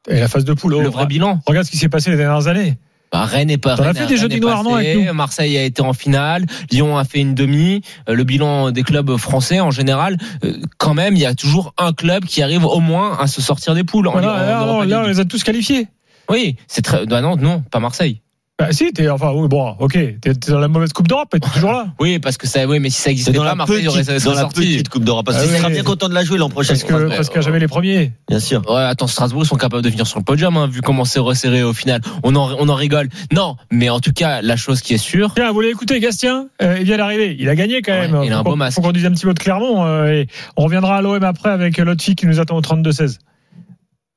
[0.08, 0.72] Et la phase de poule.
[0.72, 1.40] le oh, vrai bilan.
[1.46, 2.78] Regarde ce qui s'est passé les dernières années.
[3.10, 3.76] Bah, Rennes est pas.
[3.76, 5.92] T'en as Rennes- fait des jeudis est noirs, non, avec nous Marseille a été en
[5.92, 6.46] finale.
[6.70, 7.82] Lyon a fait une demi.
[8.08, 11.74] Euh, Le bilan des clubs français en général, euh, quand même, il y a toujours
[11.76, 14.08] un club qui arrive au moins à se sortir des poules.
[14.08, 15.88] en- Voilà, en là, là, on les a tous qualifiés.
[16.30, 17.04] Oui, c'est très.
[17.04, 18.22] Bah non, non, pas Marseille.
[18.66, 21.40] Bah, si, t'es, enfin, oui, bon, ok, t'es, t'es dans la mauvaise Coupe d'Europe, mais
[21.40, 21.86] t'es toujours là.
[22.00, 24.02] Oui, parce que ça, oui, mais si ça existait dans pas, la Marseille petite, aurait
[24.20, 25.26] dans la petite Coupe d'Europe.
[25.26, 25.58] Parce Ah qu'il oui.
[25.58, 26.74] sera bien content de la jouer l'an prochain.
[26.74, 28.12] Parce que, parce qu'il n'y a jamais les premiers.
[28.28, 28.62] Bien sûr.
[28.70, 31.18] Ouais, attends, Strasbourg ils sont capables de venir sur le podium, hein, vu comment c'est
[31.20, 32.00] resserré au final.
[32.22, 33.08] On en, on en rigole.
[33.32, 36.48] Non, mais en tout cas, la chose qui est sûre, Tiens, vous voulez écouter Gastien
[36.62, 37.36] euh, Il vient d'arriver.
[37.38, 38.22] Il a gagné quand Ouais, même.
[38.24, 38.76] il a un faut, beau qu'on, masque.
[38.76, 39.84] faut qu'on dise un petit mot de Clermont.
[39.84, 43.18] euh, et on reviendra à l'OM après avec l'autre fille qui nous attend au 32-16.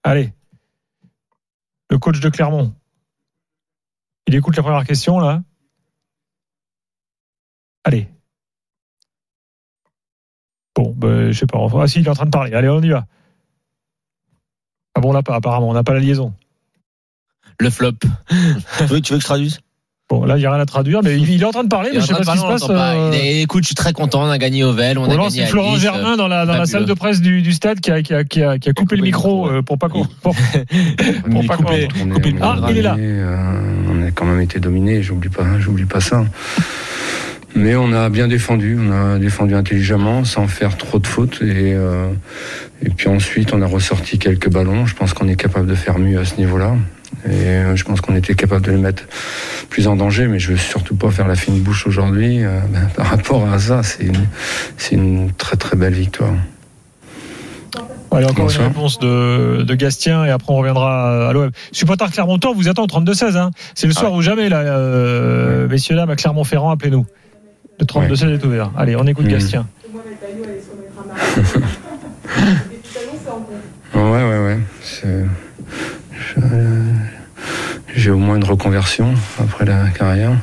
[0.03, 0.31] Allez.
[1.89, 2.73] Le coach de Clermont.
[4.27, 5.43] Il écoute la première question, là.
[7.83, 8.09] Allez.
[10.75, 11.59] Bon, ben, je sais pas.
[11.59, 12.53] Ah si, il est en train de parler.
[12.53, 13.05] Allez, on y va.
[14.95, 15.69] Ah bon, on l'a pas, apparemment.
[15.69, 16.33] On n'a pas la liaison.
[17.59, 17.91] Le flop.
[17.99, 19.59] tu, veux, tu veux que je traduise?
[20.07, 21.89] Bon, là, il n'y a rien à traduire, mais il, est en train de parler,
[21.91, 22.63] mais je sais pas ce qui se passe.
[22.69, 24.21] on euh, est- Écoute, je suis très content.
[24.23, 25.81] On a gagné Ovel, on a Bon, là, gagné Florent Nice.
[25.81, 28.23] Germain dans la, dans la salle de presse du, du stade qui a, qui a,
[28.23, 30.05] qui a, qui a coupé le micro euh, pour pas qu'on.
[30.21, 30.35] pour-
[31.33, 32.95] On pas On on est Ah, il est là.
[32.99, 33.51] euh,
[33.89, 36.23] on a quand même été dominé, j'oublie pas, j'oublie pas ça.
[37.55, 41.39] Mais on a bien défendu, on a défendu intelligemment, sans faire trop de fautes.
[41.41, 42.09] Et, euh,
[42.85, 44.85] et puis ensuite, on a ressorti quelques ballons.
[44.85, 46.75] Je pense qu'on est capable de faire mieux à ce niveau-là.
[47.27, 49.03] Et euh, je pense qu'on était capable de les mettre
[49.69, 52.43] plus en danger, mais je veux surtout pas faire la fine bouche aujourd'hui.
[52.43, 54.05] Euh, ben, par rapport à ça, c'est
[54.95, 56.33] une, très très belle victoire.
[58.11, 58.61] Allez, encore Bonsoir.
[58.67, 61.49] une réponse de, de Gastien et après on reviendra à l'OM.
[61.73, 63.35] Supporter Clermontois, vous attend au 32-16.
[63.37, 63.51] Hein.
[63.73, 67.05] C'est le soir ou jamais, là, euh, messieurs, dames, à Clermont-Ferrand, appelez-nous.
[67.79, 68.71] Le 32-16 est ouvert.
[68.77, 69.31] Allez, on écoute Mhm.
[69.31, 69.67] Gastien.
[73.93, 74.59] Ouais, ouais, ouais.
[74.81, 75.25] C'est-
[76.13, 76.39] je-
[78.05, 80.33] J'ai au moins une reconversion après la carrière.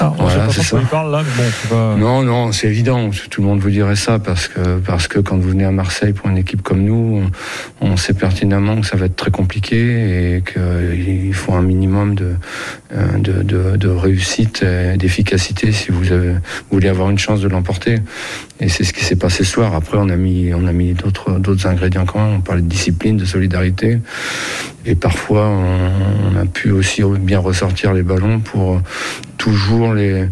[0.00, 0.78] Ah, on Voilà, pas pourquoi ça.
[0.80, 1.96] il parle là, mais bon, pas.
[1.96, 3.10] Non, non, c'est évident.
[3.30, 6.12] Tout le monde vous dirait ça parce que, parce que quand vous venez à Marseille
[6.12, 7.22] pour une équipe comme nous,
[7.80, 12.14] on, on sait pertinemment que ça va être très compliqué et qu'il faut un minimum
[12.14, 12.32] de,
[12.94, 16.38] euh, de, de, de réussite et d'efficacité si vous, avez, vous
[16.72, 17.96] voulez avoir une chance de l'emporter.
[18.60, 19.74] Et c'est ce qui s'est passé ce soir.
[19.74, 22.36] Après, on a mis, on a mis d'autres, d'autres ingrédients quand même.
[22.36, 23.98] On parlait de discipline, de solidarité.
[24.86, 28.80] Et parfois, on, on a pu aussi bien ressortir les ballons pour
[29.36, 30.28] toujours les,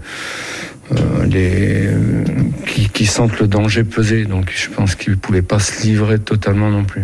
[0.93, 2.25] euh, les euh,
[2.67, 4.25] qui, qui sentent le danger peser.
[4.25, 7.03] Donc, je pense qu'ils ne pouvaient pas se livrer totalement non plus.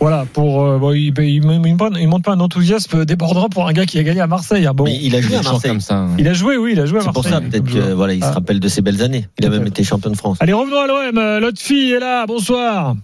[0.00, 3.86] Voilà, pour, euh, bon, il, il, ne montre pas un enthousiasme débordant pour un gars
[3.86, 4.66] qui a gagné à Marseille.
[4.66, 4.72] hein.
[4.74, 5.70] Bon, Mais il a joué à Marseille.
[5.70, 6.08] comme ça.
[6.18, 7.32] il a joué, oui, il a joué à C'est pour Marseille.
[7.44, 7.94] ça, peut-être joueur.
[7.96, 8.32] voilà, il se Ah.
[8.32, 9.26] rappelle de ses belles années.
[9.38, 10.38] Il a même été champion de France.
[10.40, 11.40] Allez, revenons à l'OM.
[11.40, 12.26] L'autre fille est là.
[12.26, 12.96] Bonsoir.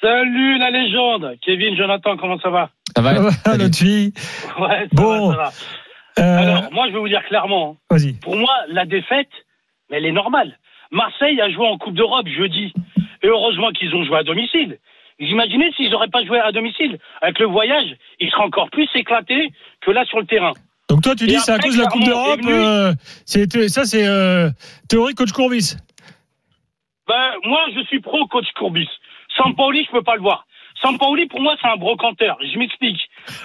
[0.00, 2.70] Salut la légende Kevin, Jonathan, comment ça va?
[2.96, 3.20] Ça va Ça
[3.52, 3.56] va.
[3.56, 4.12] L'autre fille.
[4.60, 5.28] Ouais, ça Bon.
[5.30, 5.52] va, ça va.
[6.18, 8.12] Euh, Alors, moi, je vais vous dire clairement, hein, Vas-y.
[8.14, 9.28] pour moi, la défaite,
[9.90, 10.58] elle est normale.
[10.90, 12.72] Marseille a joué en Coupe d'Europe jeudi.
[13.22, 14.78] Et heureusement qu'ils ont joué à domicile.
[15.20, 16.98] Vous imaginez s'ils n'auraient pas joué à domicile?
[17.20, 19.50] Avec le voyage, ils seraient encore plus éclatés
[19.80, 20.52] que là sur le terrain.
[20.88, 22.40] Donc toi, tu dis c'est à cause de la Coupe d'Europe.
[22.46, 22.92] euh,
[23.26, 24.48] ça, c'est euh,
[24.88, 25.76] théorie coach Courbis.
[27.08, 28.88] Ben, moi, je suis pro coach Courbis.
[29.36, 30.46] Sampaoli, je peux pas le voir.
[30.80, 32.38] Sampaoli, pour moi, c'est un brocanteur.
[32.40, 33.00] Je m'explique.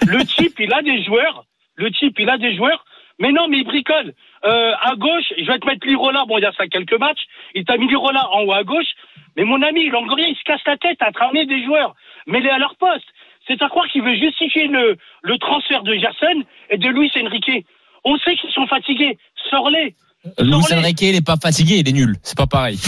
[0.06, 1.44] Le type, il a des joueurs.
[1.76, 2.84] Le type, il a des joueurs.
[3.18, 4.12] Mais non, mais il bricole.
[4.44, 6.24] Euh, à gauche, je vais te mettre Lirola.
[6.26, 7.22] Bon, il y a ça quelques matchs.
[7.54, 8.92] Il t'a mis Lirola en haut à gauche.
[9.36, 11.94] Mais mon ami, Longoria, il se casse la tête à ramener des joueurs.
[12.26, 13.06] Mets-les à leur poste.
[13.46, 17.66] C'est à croire qu'il veut justifier le, le transfert de Gerson et de Luis Enrique.
[18.04, 19.18] On sait qu'ils sont fatigués.
[19.50, 19.94] Sors-les.
[20.38, 20.74] Luis Sors-les.
[20.74, 22.16] Enrique, il est pas fatigué, il est nul.
[22.22, 22.78] C'est pas pareil.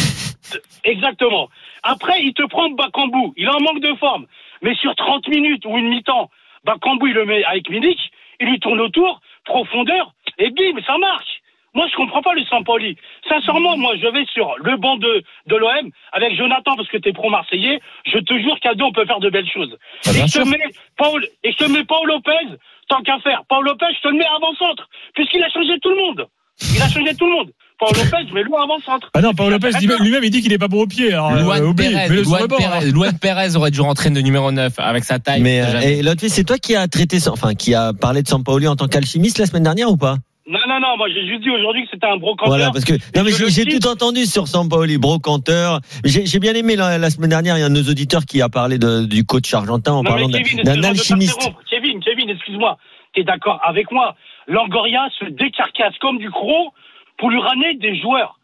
[0.85, 1.49] Exactement.
[1.83, 3.33] Après, il te prend Bakambu.
[3.37, 4.27] Il a un manque de forme.
[4.62, 6.31] Mais sur 30 minutes ou une mi-temps,
[6.64, 7.99] Bakambu, il le met avec Milik,
[8.40, 11.40] il lui tourne autour, profondeur, et bim, ça marche.
[11.77, 12.96] Moi, je comprends pas le Sampoli.
[13.29, 17.12] Sincèrement, moi, je vais sur le banc de, de l'OM avec Jonathan parce que t'es
[17.12, 17.81] pro-marseillais.
[18.07, 19.77] Je te jure qu'à deux, on peut faire de belles choses.
[20.07, 22.57] Ah, et, je te mets Paul, et je te mets Paul Lopez,
[22.88, 23.42] tant qu'à faire.
[23.46, 26.27] Paul Lopez, je te le mets avant-centre, puisqu'il a changé tout le monde.
[26.75, 27.51] Il a changé tout le monde.
[27.79, 29.11] Paul Lopez, mais lui avant-centre.
[29.12, 31.12] Ah non, Paul Lopez lui-même, il dit qu'il est pas bon au pied.
[31.12, 33.12] Alors, euh, Luan Pérez, hein.
[33.21, 35.43] Pérez aurait dû rentrer de numéro 9 avec sa taille.
[35.43, 38.23] Mais c'est euh, et l'autre fille, c'est toi qui a traité, enfin qui a parlé
[38.23, 40.17] de Sampaoli en tant qu'alchimiste la semaine dernière ou pas?
[40.49, 42.57] Non, non, non, moi j'ai juste dit aujourd'hui que c'était un brocanteur.
[42.57, 45.81] Voilà, parce que non mais j'ai tout entendu sur Sampaoli, brocanteur.
[46.05, 48.25] J'ai j'ai bien aimé la, la semaine dernière, il y a un de nos auditeurs
[48.25, 51.51] qui a parlé de, du coach argentin en Non, parlant d'un alchimiste.
[51.69, 52.79] Kevin, Kevin, excuse-moi.
[53.12, 54.15] T'es d'accord avec moi?
[54.47, 56.73] Langoria se décarcasse comme du croc
[57.19, 58.39] pour lui ramener des joueurs.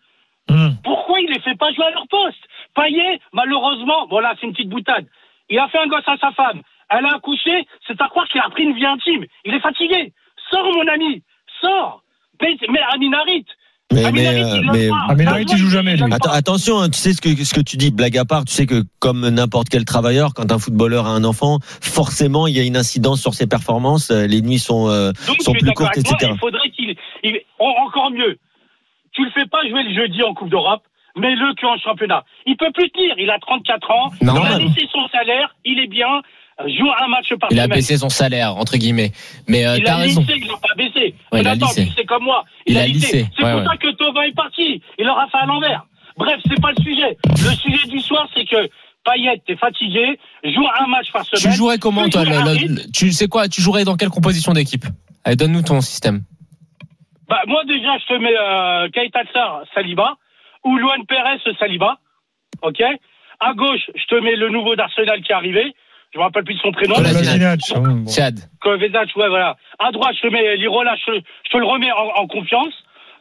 [0.50, 0.74] Hum.
[0.82, 2.42] Pourquoi il les fait pas jouer à leur poste?
[2.74, 5.06] Payet, malheureusement, voilà, c'est une petite boutade.
[5.50, 6.62] Il a fait un gosse à sa femme.
[6.90, 9.24] Elle a accouché, c'est à croire qu'il a pris une vie intime.
[9.44, 10.12] Il est fatigué.
[10.50, 11.22] Sors, mon ami.
[11.60, 12.02] Sors.
[12.40, 13.46] Mais, mais Aminarit.
[13.92, 15.06] Mais, mais, Aminarit, euh, il mais- fera.
[15.10, 16.04] Aminarit, il joue jamais, lui.
[16.32, 18.66] Attention, hein, tu sais ce que, ce que tu dis, blague à part, tu sais
[18.66, 22.64] que comme n'importe quel travailleur, quand un footballeur a un enfant, forcément il y a
[22.64, 26.04] une incidence sur ses performances, euh, les nuits sont, euh, Donc, sont plus courtes, moi,
[26.04, 26.30] etc.
[26.34, 26.96] Il faudrait qu'il.
[27.22, 28.38] il- en- encore mieux.
[29.12, 30.82] Tu le fais pas jouer le jeudi en Coupe d'Europe,
[31.16, 32.24] mais le qu'en championnat.
[32.46, 33.14] Il peut plus tenir.
[33.18, 34.10] Il a 34 ans.
[34.22, 35.54] Non, il a laissé son salaire.
[35.64, 36.08] Il est bien.
[36.60, 37.76] euh, Joue un match par Il a semaine.
[37.78, 39.12] baissé son salaire, entre guillemets.
[39.48, 40.20] Mais euh, il t'as a raison.
[40.20, 41.14] lissé, il n'a pas baissé.
[41.32, 41.86] Ouais, il a lissé.
[41.86, 42.44] tu sais comme moi.
[42.66, 43.66] Il a lissé, C'est ouais, pour ouais.
[43.66, 44.82] ça que Tova est parti.
[44.98, 45.84] Il aura fait à l'envers.
[46.16, 47.16] Bref, c'est pas le sujet.
[47.26, 48.68] Le sujet du soir, c'est que
[49.04, 51.54] Payet, t'es fatigué, joue un match par Tu semaine.
[51.56, 52.30] jouerais comment, toi le-
[52.74, 54.84] le- Tu sais quoi Tu jouerais dans quelle composition d'équipe?
[55.24, 56.22] Allez, donne-nous ton système.
[57.32, 60.16] Bah, moi, déjà, je te mets euh, Keita Sarr, Saliba,
[60.64, 61.96] ou Luan Perez, Saliba.
[62.60, 62.82] OK?
[63.40, 65.72] À gauche, je te mets le nouveau d'Arsenal qui est arrivé.
[66.12, 66.94] Je me rappelle plus de son prénom.
[68.06, 68.38] Chad.
[68.60, 69.56] Kovacic, ouais, voilà.
[69.78, 72.74] À droite, je te mets Lirola, je, je te le remets en, en confiance.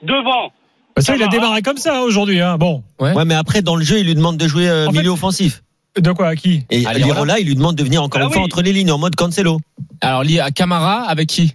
[0.03, 0.51] Devant,
[0.95, 2.41] Bah, ça, il a démarré comme ça hein, aujourd'hui.
[2.41, 2.57] Hein.
[2.57, 3.13] Bon, Ouais.
[3.13, 5.11] Ouais, mais après, dans le jeu, il lui demande de jouer euh, En fait- milieu
[5.11, 5.61] offensif.
[5.97, 6.65] de quoi à qui?
[6.69, 8.45] Et Lirola il lui demande de venir encore Ah une fois oui.
[8.45, 9.59] entre les lignes en mode Cancelo.
[10.01, 11.53] Alors, lié à Camara, avec qui?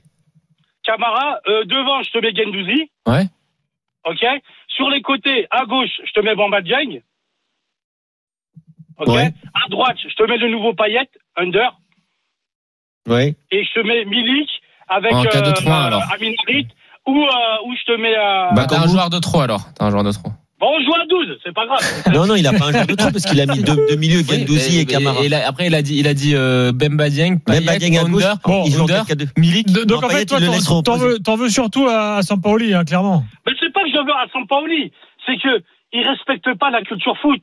[0.86, 2.90] Camara, euh, devant, je te mets Gendouzi.
[3.06, 3.24] Ouais.
[4.04, 4.24] OK
[4.68, 7.02] Sur les côtés, à gauche, je te mets Bamba Dieng.
[8.98, 9.30] OK Ouais.
[9.54, 11.76] À droite, je te mets le nouveau Payet, Under.
[13.08, 13.34] Ouais.
[13.50, 14.48] Et je te mets Milik
[14.88, 16.02] avec En cas de trois, alors.
[16.12, 16.68] Amin Harit.
[17.06, 17.28] Ou, euh,
[17.66, 18.16] ou je te mets...
[18.16, 19.60] euh, Bah, t'as un joueur de trop alors.
[19.74, 20.30] T'as un joueur de trop.
[20.58, 21.80] Bon, on joue à 12, c'est pas grave.
[22.14, 23.96] Non, non, il a pas un joueur de trop parce qu'il a mis deux, deux
[23.96, 25.22] milieux, Gendouzi Oui, et Camara.
[25.22, 28.04] Et, là, après, il a dit, il a dit euh, Bemba Dieng, Payet, Dieng à
[28.04, 28.22] gauche.
[28.24, 29.28] Under, Bon, ils jouent en Under, 4-4-2.
[29.36, 29.70] Milik.
[29.70, 32.84] De- Donc Non, en fait, Payet, toi, t'en- veux, t'en veux surtout à Sampaoli, hein,
[32.84, 33.22] clairement.
[33.46, 34.92] Mais c'est pas que je veux à Sampaoli,
[35.26, 37.40] c'est que il respecte pas la culture foot.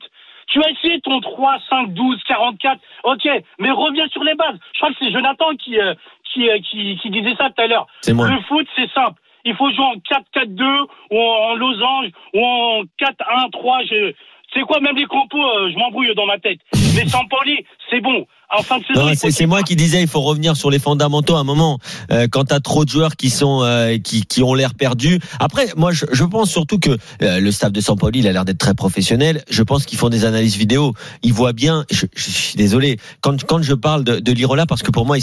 [0.48, 3.28] Tu as essayé ton 3, 5, 12, 44, ok,
[3.60, 4.58] mais reviens sur les bases.
[4.74, 5.94] Je crois que c'est Jonathan qui, euh,
[6.32, 7.86] qui, euh, qui, qui disait ça tout à l'heure.
[8.02, 8.28] C'est moi.
[8.28, 9.18] Le foot, c'est simple.
[9.44, 9.96] Il faut jouer en
[10.40, 13.88] 4-4-2 ou en losange ou en 4-1-3.
[13.88, 14.12] Je...
[14.52, 16.58] C'est quoi, même les compos, euh, je m'embrouille dans ma tête.
[16.94, 18.26] Mais Sampaoli, c'est bon.
[18.56, 20.70] En fin de saison, Non, il faut c'est moi qui disais il faut revenir sur
[20.70, 21.78] les fondamentaux à un moment
[22.12, 25.18] euh, quand t'as trop de joueurs qui sont euh, qui, qui ont l'air perdus.
[25.40, 26.90] Après moi je, je pense surtout que
[27.22, 29.42] euh, le staff de Sampaoli il a l'air d'être très professionnel.
[29.50, 30.92] Je pense qu'ils font des analyses vidéo.
[31.22, 31.84] Ils voient bien.
[31.90, 35.18] Je, je suis désolé quand quand je parle de, de Lirola parce que pour moi
[35.18, 35.22] il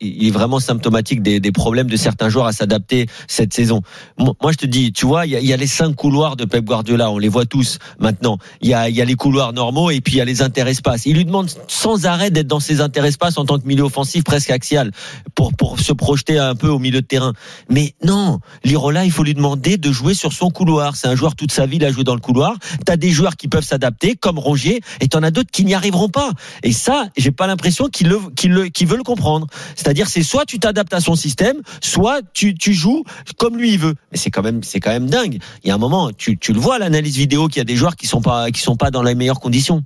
[0.00, 3.82] il est vraiment symptomatique des, des problèmes de certains joueurs à s'adapter cette saison.
[4.18, 6.44] Moi, je te dis, tu vois, il y a, y a les cinq couloirs de
[6.44, 8.38] Pep Guardiola, on les voit tous maintenant.
[8.60, 11.06] Il y a, y a les couloirs normaux et puis il y a les interespaces.
[11.06, 14.50] Il lui demande sans arrêt d'être dans ces interespaces en tant que milieu offensif presque
[14.50, 14.90] axial
[15.34, 17.34] pour, pour se projeter un peu au milieu de terrain.
[17.68, 20.96] Mais non, Lirola, il faut lui demander de jouer sur son couloir.
[20.96, 22.56] C'est un joueur toute sa vie, il a joué dans le couloir.
[22.86, 26.08] T'as des joueurs qui peuvent s'adapter, comme Rongier, et t'en as d'autres qui n'y arriveront
[26.08, 26.30] pas.
[26.62, 29.46] Et ça, j'ai pas l'impression qu'il le, le, le comprendre.
[29.90, 33.02] C'est-à-dire, c'est soit tu t'adaptes à son système, soit tu, tu joues
[33.38, 33.96] comme lui il veut.
[34.12, 35.38] Mais c'est quand même, c'est quand même dingue.
[35.64, 37.74] Il y a un moment, tu, tu le vois l'analyse vidéo qu'il y a des
[37.74, 39.82] joueurs qui sont pas, qui sont pas dans les meilleures conditions.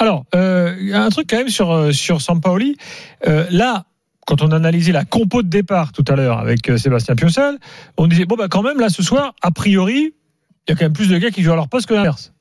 [0.00, 2.76] Alors, euh, un truc quand même sur, euh, sur Sampaoli.
[3.28, 3.84] Euh, là,
[4.26, 7.58] quand on analysait la compo de départ tout à l'heure avec euh, Sébastien Piocel,
[7.98, 10.12] on disait, bon, bah, quand même, là, ce soir, a priori,
[10.66, 12.32] il y a quand même plus de gars qui jouent à leur poste que l'inverse.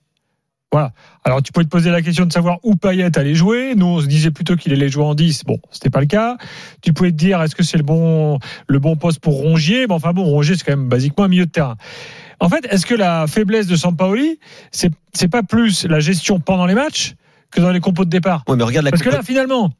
[0.75, 0.91] Voilà.
[1.23, 3.75] Alors, tu pouvais te poser la question de savoir où Payet allait jouer.
[3.77, 5.45] Nous, on se disait plutôt qu'il allait jouer en 10.
[5.45, 6.35] Bon, c'était pas le cas.
[6.81, 9.87] Tu pouvais te dire, est-ce que c'est le bon, le bon poste pour Rongier?
[9.87, 11.77] Bon, enfin bon, Rongier, c'est quand même basiquement un milieu de terrain.
[12.41, 14.37] En fait, est-ce que la faiblesse de Sampaoli,
[14.71, 17.13] c'est, c'est pas plus la gestion pendant les matchs
[17.51, 18.43] que dans les compos de départ?
[18.49, 19.71] Ouais, mais regarde la Parce que là, finalement,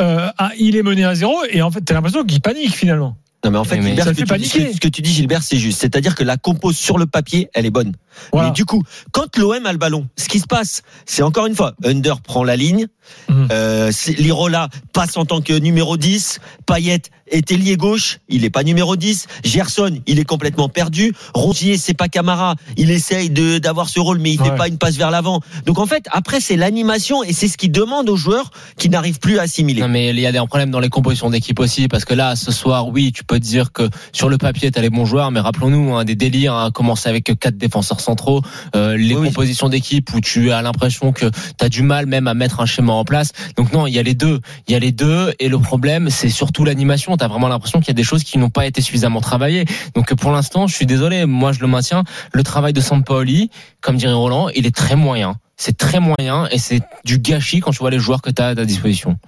[0.00, 0.26] euh,
[0.58, 3.16] il est mené à zéro et en fait, t'as l'impression qu'il panique finalement.
[3.44, 4.72] Non mais en fait, Mais Gilbert, ça ce, que fait tu, dis- paniquer.
[4.74, 5.80] ce que tu dis, Gilbert, c'est juste.
[5.80, 7.92] C'est-à-dire que la compo sur le papier, elle est bonne.
[8.32, 8.48] Voilà.
[8.48, 8.82] Mais du coup,
[9.12, 12.44] quand l'OM a le ballon, ce qui se passe, c'est encore une fois, Under prend
[12.44, 12.86] la ligne,
[13.28, 13.48] Mhm.
[13.50, 18.62] euh, Lirola passe en tant que numéro 10, Payet est ailier gauche, il est pas
[18.62, 23.88] numéro 10, Gerson, il est complètement perdu, Rongier, c'est pas Camara, il essaye de d'avoir
[23.88, 24.56] ce rôle, mais il fait Ouais.
[24.56, 25.40] pas une passe vers l'avant.
[25.66, 29.18] Donc en fait, après, c'est l'animation et c'est ce qui demande aux joueurs qui n'arrivent
[29.18, 29.80] plus à assimiler.
[29.80, 32.36] Non mais il y a des problèmes dans les compositions d'équipe aussi parce que là
[32.36, 35.30] ce soir oui tu peux te dire que sur le papier t'as les bons joueurs
[35.30, 38.42] mais rappelons-nous hein, des délires hein, commencer avec quatre défenseurs centraux
[38.76, 39.28] euh, les Oui, oui.
[39.28, 42.92] compositions d'équipe où tu as l'impression que t'as du mal même à mettre un schéma
[42.92, 43.32] en place.
[43.56, 44.40] Donc non il y a les deux.
[44.68, 47.16] Il y a les deux et le problème c'est surtout l'animation.
[47.16, 49.64] T'as vraiment l'impression qu'il y a des choses qui n'ont pas été suffisamment travaillées.
[49.94, 51.26] Donc pour l'instant je suis désolé.
[51.26, 52.04] Moi je le maintiens.
[52.32, 53.50] Le travail de Sampaoli
[53.80, 55.36] comme dirait Roland il est très moyen.
[55.56, 58.48] C'est très moyen et c'est du gâchis quand tu vois les joueurs que tu as
[58.48, 59.16] à ta disposition.